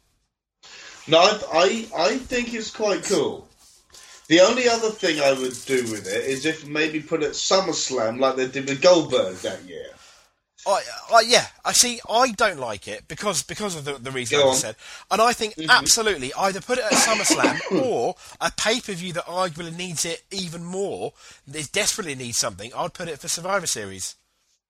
[1.07, 3.47] No, I, I, think it's quite cool.
[4.27, 8.19] The only other thing I would do with it is if maybe put it SummerSlam
[8.19, 9.87] like they did with Goldberg that year.
[10.67, 10.81] I,
[11.13, 11.99] I, yeah, I see.
[12.09, 14.75] I don't like it because because of the, the reason I said,
[15.09, 15.69] and I think mm-hmm.
[15.69, 20.23] absolutely either put it at SummerSlam or a pay per view that arguably needs it
[20.31, 21.13] even more.
[21.51, 22.71] It desperately needs something.
[22.75, 24.15] I'd put it for Survivor Series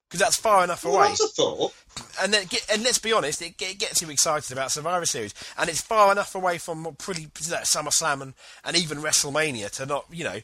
[0.07, 1.07] because that's far enough Well, away.
[1.09, 1.73] that's a thought.
[2.21, 5.69] And then, and let's be honest, it, it gets you excited about Survivor Series, and
[5.69, 10.23] it's far enough away from pretty that SummerSlam and, and even WrestleMania to not, you
[10.23, 10.39] know,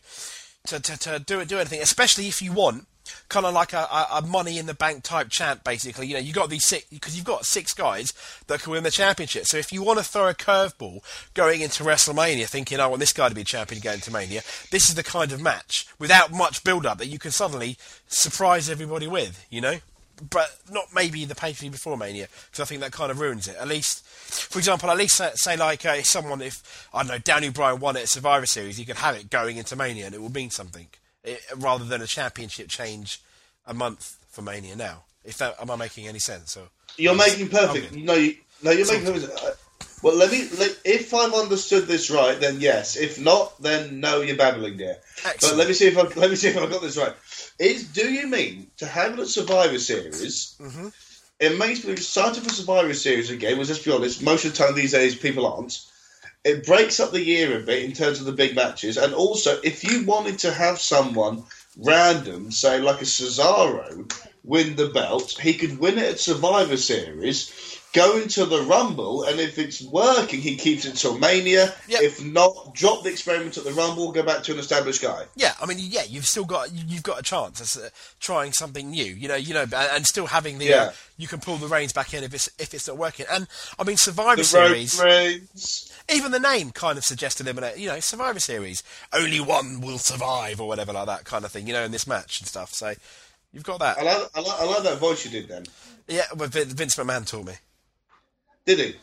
[0.68, 1.82] to to, to do it do anything.
[1.82, 2.88] Especially if you want
[3.30, 6.08] kind of like a, a, Money in the Bank type champ, basically.
[6.08, 8.14] You know, you got these six because you've got six guys
[8.48, 9.46] that can win the championship.
[9.46, 11.02] So if you want to throw a curveball
[11.34, 14.42] going into WrestleMania, thinking I want this guy to be champion going to Mania,
[14.72, 18.70] this is the kind of match without much build up that you can suddenly surprise
[18.70, 19.46] everybody with.
[19.50, 19.80] You know
[20.32, 23.20] but not maybe the pay per view before Mania because I think that kind of
[23.20, 23.56] ruins it.
[23.58, 27.18] At least, for example, at least say, say like uh, someone, if I don't know,
[27.18, 30.16] Daniel Bryan won it at Survivor Series, you could have it going into Mania and
[30.16, 30.88] it will mean something
[31.26, 33.22] it, rather than a championship change
[33.66, 35.04] a month for Mania now.
[35.24, 36.56] If that am I making any sense?
[36.56, 37.94] Or You're making perfect.
[37.94, 39.44] No, you, no, you're making perfect.
[39.44, 39.52] Uh,
[40.04, 40.48] Well, let me.
[40.60, 42.96] Let, if I've understood this right, then yes.
[42.96, 44.98] If not, then no, you're babbling there.
[45.24, 47.14] But let me see if I let me see if I got this right.
[47.58, 50.56] Is do you mean to have at Survivor Series?
[50.62, 50.94] Mhm.
[51.40, 53.58] It makes me excited for Survivor Series again.
[53.58, 54.22] Well, let's be honest.
[54.22, 55.80] Most of the time these days, people aren't.
[56.46, 59.60] It breaks up the year a bit in terms of the big matches, and also
[59.64, 61.44] if you wanted to have someone
[61.76, 64.08] random, say like a Cesaro,
[64.44, 67.52] win the belt, he could win it at Survivor Series,
[67.96, 71.74] go into the Rumble, and if it's working, he keeps it till Mania.
[71.88, 72.02] Yep.
[72.02, 75.26] If not, drop the experiment at the Rumble, go back to an established guy.
[75.36, 78.90] Yeah, I mean, yeah, you've still got you've got a chance at uh, trying something
[78.90, 81.94] new, you know, you know, and, still having the uh, you can pull the reins
[81.94, 83.26] back in if it's if it's not working.
[83.32, 83.48] And
[83.80, 85.92] I mean, Survivor The Series.
[86.14, 88.84] Even the name kind of suggests eliminate, you know, Survivor Series.
[89.12, 92.06] Only one will survive, or whatever like that kind of thing, you know, in this
[92.06, 92.74] match and stuff.
[92.74, 92.94] So
[93.54, 93.98] you've got that.
[93.98, 95.64] I like, I, like, I like that voice you did then.
[96.08, 97.54] Yeah, but Vince McMahon taught me.
[98.66, 98.96] Did he?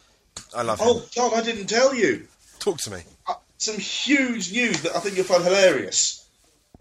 [0.55, 0.87] I love him.
[0.89, 2.27] Oh, John, I didn't tell you.
[2.59, 3.01] Talk to me.
[3.27, 6.29] Uh, Some huge news that I think you'll find hilarious.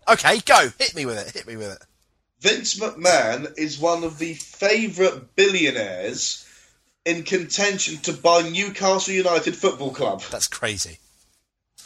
[0.08, 0.70] Okay, go.
[0.80, 1.32] Hit me with it.
[1.34, 1.84] Hit me with it.
[2.40, 6.48] Vince McMahon is one of the favourite billionaires
[7.06, 10.24] in contention to buy Newcastle United Football Club.
[10.32, 10.98] That's crazy.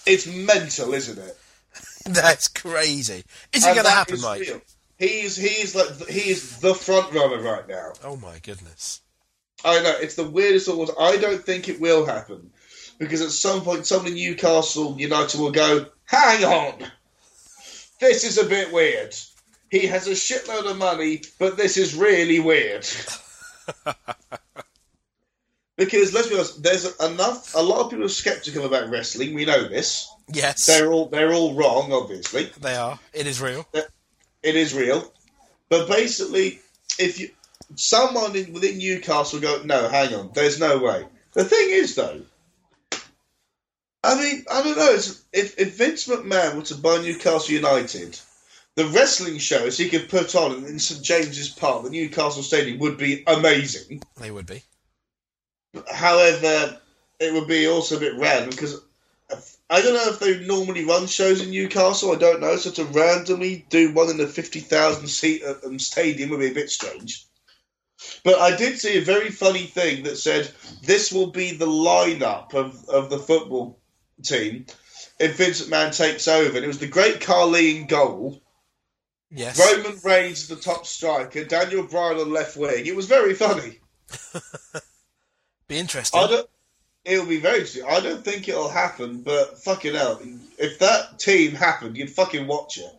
[0.05, 1.37] It's mental, isn't it?
[2.05, 3.23] That's crazy.
[3.51, 4.41] Is it going to happen, Mike?
[4.41, 4.61] real.
[4.97, 7.91] He's he's like he is the front runner right now.
[8.01, 9.01] Oh my goodness.
[9.65, 11.01] I know it's the weirdest of all.
[11.01, 12.51] I don't think it will happen
[12.99, 16.91] because at some point, someone in Newcastle United will go, "Hang on,
[17.99, 19.15] this is a bit weird.
[19.69, 22.87] He has a shitload of money, but this is really weird.
[25.77, 27.55] because let's be honest, there's enough.
[27.55, 29.33] A lot of people are skeptical about wrestling.
[29.33, 30.07] We know this.
[30.31, 32.51] Yes, They're all they're all wrong, obviously.
[32.59, 32.99] they are.
[33.13, 33.67] It is real.
[34.41, 35.11] It is real,
[35.69, 36.59] but basically,
[36.99, 37.29] if you
[37.75, 41.05] someone in, within Newcastle go, no, hang on, there's no way.
[41.33, 42.21] The thing is, though,
[44.03, 44.93] I mean, I don't know.
[44.93, 48.19] It's, if if Vince McMahon were to buy Newcastle United,
[48.75, 52.97] the wrestling shows he could put on in St James's Park, the Newcastle Stadium, would
[52.97, 54.03] be amazing.
[54.17, 54.63] They would be.
[55.91, 56.79] However,
[57.19, 58.79] it would be also a bit random because
[59.69, 62.11] I don't know if they normally run shows in Newcastle.
[62.11, 62.55] I don't know.
[62.57, 66.53] So to randomly do one in a fifty thousand seat um, stadium would be a
[66.53, 67.25] bit strange.
[68.25, 72.53] But I did see a very funny thing that said this will be the lineup
[72.53, 73.79] of, of the football
[74.23, 74.65] team
[75.19, 76.55] if Vince McMahon takes over.
[76.55, 78.41] And it was the great Khali in goal,
[79.31, 79.59] Yes.
[79.59, 82.85] Roman Reigns the top striker, Daniel Bryan on left wing.
[82.85, 83.79] It was very funny.
[85.67, 86.19] Be interesting.
[86.19, 86.49] I don't.
[87.03, 87.85] It'll be very interesting.
[87.87, 90.19] I don't think it'll happen, but fucking hell,
[90.57, 92.91] if that team happened, you'd fucking watch it.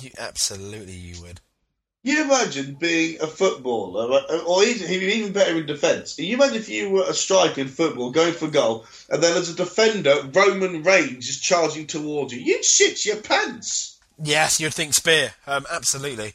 [0.00, 1.42] You, absolutely, you would.
[2.02, 6.18] You imagine being a footballer, or even, even better in defence.
[6.18, 9.50] You imagine if you were a striker in football, going for goal, and then as
[9.50, 12.40] a defender, Roman Reigns is charging towards you.
[12.40, 13.98] You'd shit your pants.
[14.22, 15.34] Yes, you'd think spear.
[15.46, 16.34] Um, absolutely.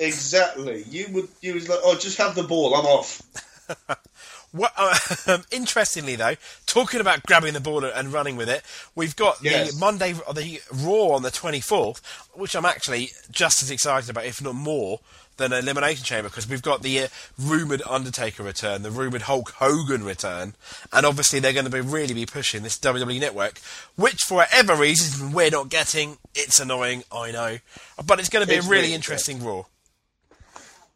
[0.00, 0.84] Exactly.
[0.90, 1.28] You would.
[1.40, 2.74] You was like, oh, just have the ball.
[2.74, 3.22] I'm off.
[4.52, 6.36] What, uh, um, interestingly, though,
[6.66, 8.62] talking about grabbing the ball and running with it,
[8.94, 9.72] we've got Yes.
[9.72, 12.00] the Monday, the Raw on the 24th,
[12.34, 15.00] which I'm actually just as excited about, if not more,
[15.38, 20.04] than Elimination Chamber, because we've got the uh, rumoured Undertaker return, the rumoured Hulk Hogan
[20.04, 20.54] return,
[20.92, 23.58] and obviously they're going to be really be pushing this WWE Network,
[23.96, 26.18] which for whatever reason we're not getting.
[26.34, 27.58] It's annoying, I know,
[28.06, 29.64] but it's going to be It's a really really interesting Raw.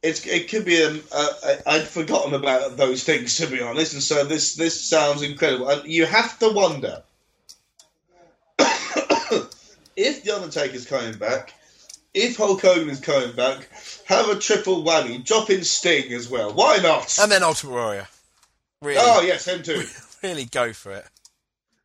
[0.08, 0.82] It's, it could be.
[0.82, 4.80] Um, uh, I- I'd forgotten about those things to be honest, and so this this
[4.80, 5.68] sounds incredible.
[5.68, 7.02] And you have to wonder
[9.96, 11.54] if the Undertaker's coming back,
[12.14, 13.68] if Hulk Hogan is coming back,
[14.06, 16.52] have a triple whammy, drop in Sting as well.
[16.52, 17.18] Why not?
[17.20, 18.08] And then Ultimate Warrior.
[18.82, 19.82] Really, oh yes, him too.
[20.22, 21.06] really go for it.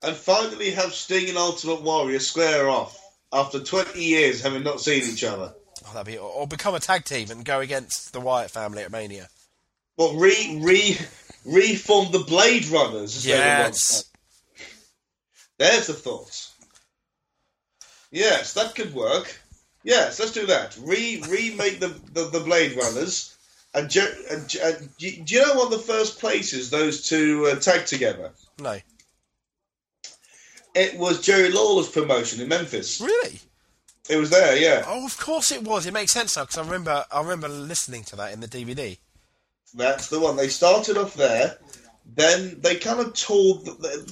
[0.04, 2.98] and finally have Sting and Ultimate Warrior square off
[3.34, 5.54] after twenty years having not seen each other.
[5.86, 8.92] Oh, that'd be, or, become a tag team and go against the Wyatt family at
[8.92, 9.28] Mania.
[9.98, 10.98] Well, re re
[11.46, 13.18] reform the Blade Runners.
[13.18, 14.06] As they were once
[14.58, 14.66] Yes.
[15.58, 16.50] There's the thought.
[18.12, 19.40] Yes, that could work.
[19.84, 20.78] Yes, let's do that.
[20.82, 23.36] Re remake the, the, the Blade Runners.
[23.74, 27.56] And, and, and do you do you know what the first places those two uh,
[27.56, 28.32] tagged together?
[28.60, 28.78] No.
[30.74, 33.00] It was Jerry Lawler's promotion in Memphis.
[33.02, 33.40] Really?
[34.10, 34.84] It was there, yeah.
[34.88, 35.86] Oh, of course it was.
[35.86, 37.06] It makes sense now because I remember.
[37.12, 38.98] I remember listening to that in the DVD.
[39.74, 40.36] That's the one.
[40.36, 41.58] They started off there.
[42.16, 43.64] Then they kind of toured.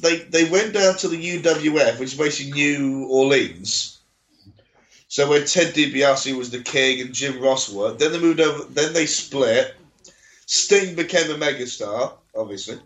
[0.02, 3.99] They they went down to the UWF, which is basically New Orleans.
[5.08, 7.93] So where Ted DiBiase was the king and Jim Ross were.
[7.93, 8.63] Then they moved over.
[8.71, 9.75] Then they split.
[10.45, 12.80] Sting became a megastar, obviously,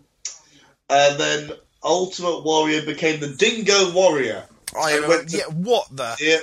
[0.90, 1.52] and then
[1.84, 4.46] Ultimate Warrior became the Dingo Warrior.
[4.78, 5.44] I went to- yeah.
[5.46, 6.16] What the?
[6.20, 6.40] Yeah.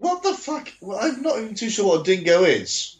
[0.00, 0.72] What the fuck?
[0.80, 2.96] Well, I'm not even too sure what a dingo is.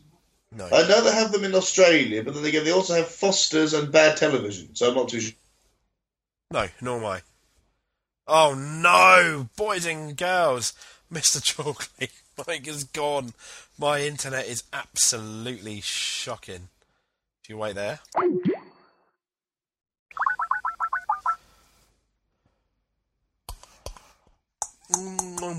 [0.53, 0.67] No.
[0.67, 3.91] I know they have them in Australia, but then again, they also have Fosters and
[3.91, 5.35] bad television, so I'm not too sure.
[6.51, 6.69] No.
[6.83, 7.23] Nor am I.
[8.27, 10.75] Oh no, boys and girls,
[11.13, 11.43] Mr.
[11.43, 12.11] Chalkley,
[12.47, 13.33] Mike is gone.
[13.79, 16.69] My internet is absolutely shocking.
[17.43, 18.01] If you wait there.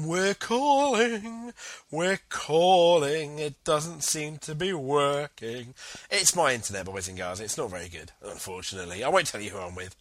[0.06, 1.54] We're calling,
[1.90, 3.40] we're calling.
[3.40, 5.74] It doesn't seem to be working.
[6.10, 7.40] It's my internet, boys and girls.
[7.40, 9.04] It's not very good, unfortunately.
[9.04, 9.96] I won't tell you who I'm with.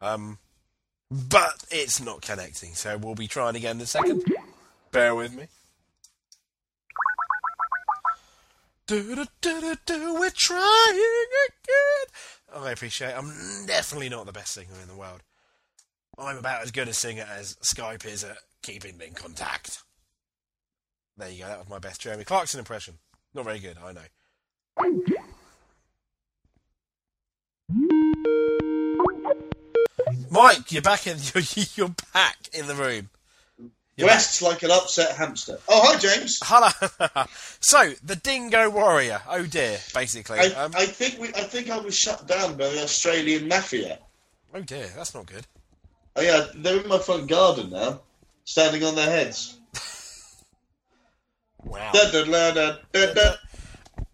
[0.00, 0.38] Um,
[1.10, 4.24] but it's not connecting, so we'll be trying again in a second.
[4.90, 5.46] Bear with me.
[8.86, 10.60] Do, do, do, do, do, we're trying
[11.48, 12.62] again.
[12.64, 13.14] I appreciate.
[13.14, 15.20] I'm definitely not the best singer in the world.
[16.18, 19.82] I'm about as good a singer as Skype is at keeping in contact.
[21.16, 21.48] There you go.
[21.48, 22.98] That was my best Jeremy Clarkson impression.
[23.34, 24.00] Not very good, I know.
[30.30, 31.18] Mike, you're back in.
[31.34, 31.44] You're,
[31.74, 33.10] you're back in the room.
[33.96, 34.24] You're back.
[34.40, 35.58] Like an upset hamster.
[35.68, 36.40] Oh, hi, James.
[36.42, 36.70] Hello.
[37.60, 39.20] so the Dingo Warrior.
[39.28, 40.38] Oh dear, basically.
[40.38, 43.98] I, Um, I think we, I think I was shut down by the Australian mafia.
[44.54, 45.46] oh dear, that's not good.
[46.14, 48.00] Oh yeah, they're in my front garden now,
[48.44, 49.58] standing on their heads.
[53.14, 53.34] Da.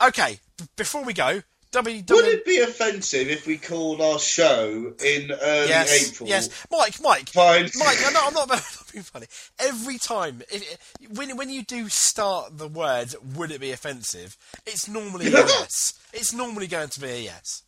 [0.07, 1.43] Okay, b- before we go,
[1.73, 2.03] W.
[2.09, 6.29] Would it be offensive if we called our show in early yes, April?
[6.29, 7.69] yes, Mike, Mike, Fine.
[7.77, 7.99] Mike.
[8.07, 9.27] I'm not, I'm not, being funny.
[9.59, 14.37] Every time, if, when when you do start the word, would it be offensive?
[14.67, 15.99] It's normally a yes.
[16.15, 17.65] It's normally going to be a yes.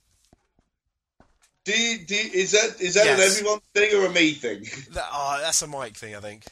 [1.73, 4.65] Do you, do you- is that is that an everyone thing or a me thing?
[4.93, 6.45] That, oh, that's a Mike thing, I think.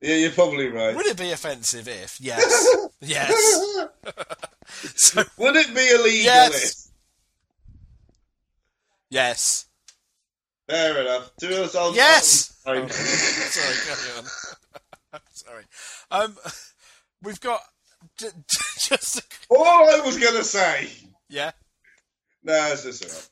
[0.00, 0.94] yeah, you're probably right.
[0.96, 2.20] Would it be offensive if?
[2.20, 2.66] Yes.
[3.00, 3.86] yes.
[4.96, 6.24] So, Would it be illegal?
[6.24, 6.64] Yes.
[6.88, 6.92] if-
[9.10, 9.66] yes.
[10.68, 11.30] Fair enough.
[11.40, 12.58] To be honest, I'll, Yes!
[12.66, 15.20] I'll- Oh, sorry, carry on.
[15.32, 15.64] sorry.
[16.10, 16.36] Um,
[17.22, 17.60] we've got
[18.18, 19.20] j- j- just.
[19.50, 20.88] All I was going to say.
[21.28, 21.52] Yeah.
[22.42, 23.30] No, it's just enough.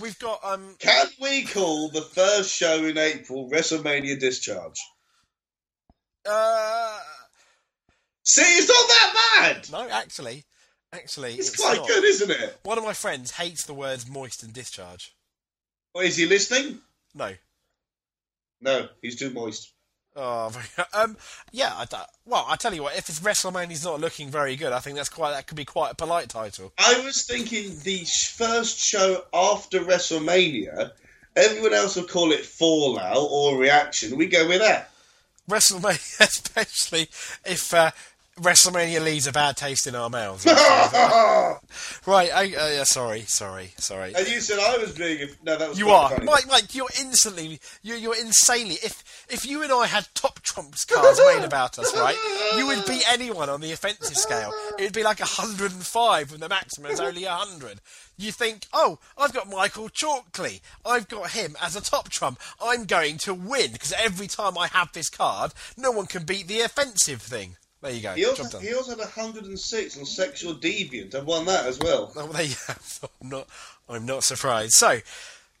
[0.00, 0.40] We've got.
[0.44, 0.76] um.
[0.78, 4.78] Can we call the first show in April WrestleMania Discharge?
[6.28, 6.98] Uh,
[8.24, 9.70] See, it's not that bad.
[9.72, 10.44] no, actually.
[10.92, 11.34] Actually.
[11.34, 11.88] It's, it's quite not.
[11.88, 12.58] good, isn't it?
[12.62, 15.14] One of my friends hates the words moist and discharge.
[15.94, 16.80] Or is he listening?
[17.14, 17.32] No.
[18.60, 19.72] No, he's too moist.
[20.20, 20.50] Oh,
[20.94, 21.16] um,
[21.52, 21.72] yeah.
[21.74, 21.86] I,
[22.26, 22.96] well, I tell you what.
[22.98, 25.30] If it's WrestleMania's not looking very good, I think that's quite.
[25.30, 26.72] That could be quite a polite title.
[26.76, 30.90] I was thinking the first show after WrestleMania,
[31.36, 34.16] everyone else will call it Fallout or Reaction.
[34.16, 34.90] We go with that.
[35.48, 37.08] WrestleMania, especially
[37.44, 37.92] if uh,
[38.40, 40.46] WrestleMania leaves a bad taste in our mouths.
[42.06, 42.30] right.
[42.32, 43.22] I, uh, yeah, sorry.
[43.22, 43.72] Sorry.
[43.78, 44.14] Sorry.
[44.14, 45.28] And you said I was being.
[45.42, 46.24] No, that was You are, funny.
[46.24, 46.46] Mike.
[46.48, 48.74] Mike, you're instantly, you're, you're insanely.
[48.74, 52.16] If if you and I had top trumps cards made about us, right,
[52.56, 54.52] you would beat anyone on the offensive scale.
[54.78, 57.80] It would be like 105 when the maximum is only 100.
[58.16, 60.60] You think, oh, I've got Michael Chalkley.
[60.84, 62.40] I've got him as a top trump.
[62.60, 66.48] I'm going to win because every time I have this card, no one can beat
[66.48, 67.56] the offensive thing.
[67.80, 68.12] There you go.
[68.14, 71.14] He also, he also had 106 on Sexual Deviant.
[71.14, 72.12] I've won that as well.
[72.16, 73.08] Oh, there you have.
[73.22, 73.48] I'm not.
[73.88, 74.72] I'm not surprised.
[74.72, 74.98] So,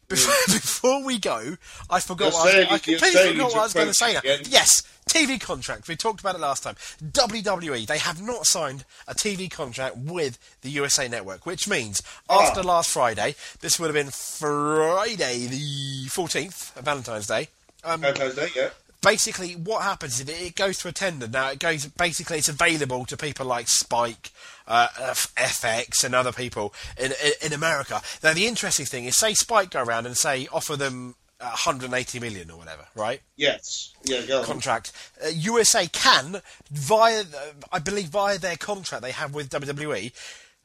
[0.08, 1.56] before, before we go,
[1.88, 2.32] I forgot.
[2.32, 4.14] What I, was, I completely forgot what I was going to say.
[4.14, 4.18] Now.
[4.20, 4.40] Again.
[4.48, 5.86] Yes, TV contract.
[5.86, 6.74] We talked about it last time.
[7.04, 7.86] WWE.
[7.86, 12.48] They have not signed a TV contract with the USA Network, which means Ah.
[12.48, 17.48] after last Friday, this would have been Friday the 14th, Valentine's Day.
[17.84, 18.70] Um, Valentine's Day, yeah.
[19.02, 21.28] Basically what happens is it, goes to a tender.
[21.28, 24.30] Now it goes basically it's available to people like spike
[24.66, 24.88] uh,
[25.36, 28.00] fx and other people in, in in america.
[28.22, 32.18] Now the interesting thing is say spike go around and say offer them uh, 180
[32.20, 33.20] million or whatever right?
[33.36, 33.92] Yes.
[34.04, 34.44] Yeah, go on.
[34.44, 34.92] contract.
[35.24, 40.12] Uh, usa can via the- i believe via their contract they have with wwe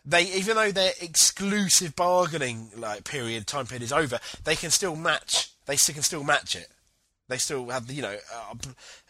[0.05, 4.95] they even though their exclusive bargaining like period time period is over they can still
[4.95, 6.67] match they can still match it
[7.30, 8.53] they still have the you know uh,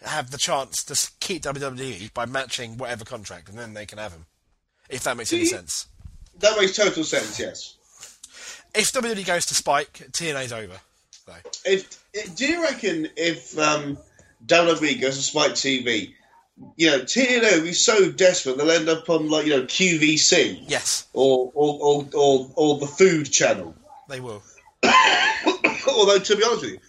[0.05, 4.11] have the chance to keep WWE by matching whatever contract, and then they can have
[4.13, 4.25] him.
[4.89, 5.87] If that makes any sense.
[6.39, 7.75] That makes total sense, yes.
[8.75, 10.79] If WWE goes to Spike, TNA's over.
[11.11, 11.33] So,
[11.65, 13.97] If, if- do you reckon if um,
[14.47, 16.13] WWE goes to Spike TV,
[16.75, 20.63] you know, TNA will be so desperate they'll end up on like you know QVC
[20.67, 23.73] yes, or or or, or, or the Food Channel.
[24.09, 24.43] they will.
[25.87, 26.79] Although to be honest with you,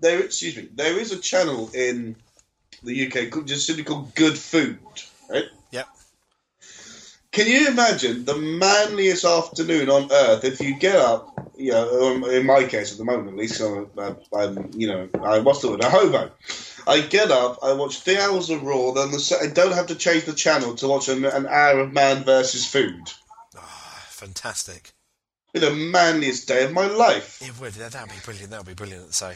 [0.00, 2.16] there excuse me, there is a channel in
[2.82, 4.78] the UK called, just simply called Good Food,
[5.28, 5.46] right?
[5.70, 5.88] Yep.
[7.32, 12.24] Can you imagine the manliest afternoon on earth if you get up, you know, um,
[12.24, 15.60] in my case at the moment at least, so, uh, I'm, you know, I what's
[15.60, 16.30] the word, a hobo.
[16.86, 19.96] I get up, I watch three hours of Raw, then the, I don't have to
[19.96, 23.12] change the channel to watch an, an hour of Man versus Food.
[24.16, 24.92] Fantastic.
[25.52, 27.40] It's the manliest day of my life.
[27.42, 27.74] It would.
[27.74, 28.50] That would be brilliant.
[28.50, 29.14] That would be brilliant.
[29.14, 29.34] So,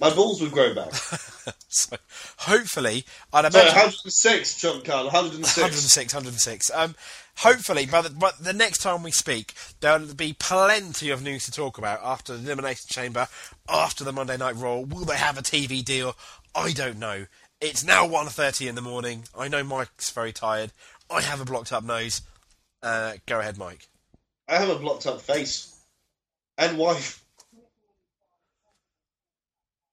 [0.00, 0.92] My balls would grow back.
[1.68, 1.96] so
[2.38, 5.56] hopefully, I'd So imagine 106, John Carl, 106.
[5.56, 6.70] 106, 106.
[6.74, 6.94] Um,
[7.38, 11.52] hopefully, by the, but the next time we speak, there'll be plenty of news to
[11.52, 13.28] talk about after the Elimination Chamber,
[13.68, 14.80] after the Monday Night Raw.
[14.80, 16.14] Will they have a TV deal?
[16.54, 17.26] I don't know.
[17.60, 19.24] It's now 1.30 in the morning.
[19.36, 20.72] I know Mike's very tired.
[21.10, 22.20] I have a blocked up nose.
[22.82, 23.88] Uh, go ahead, Mike.
[24.48, 25.74] I have a blocked up face.
[26.58, 27.22] And wife.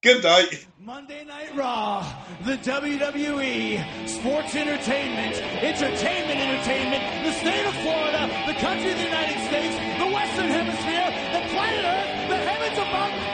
[0.04, 0.68] Good night.
[0.82, 2.04] Monday Night Raw,
[2.44, 9.40] the WWE Sports Entertainment, Entertainment Entertainment, the state of Florida, the country of the United
[9.48, 9.72] States,
[10.04, 13.33] the Western Hemisphere, the planet Earth, the heavens above,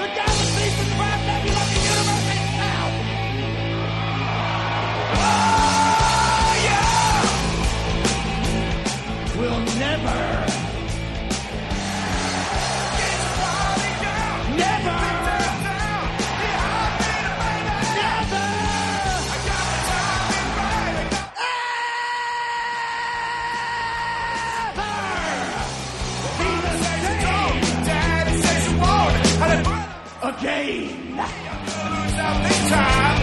[32.70, 33.19] Time.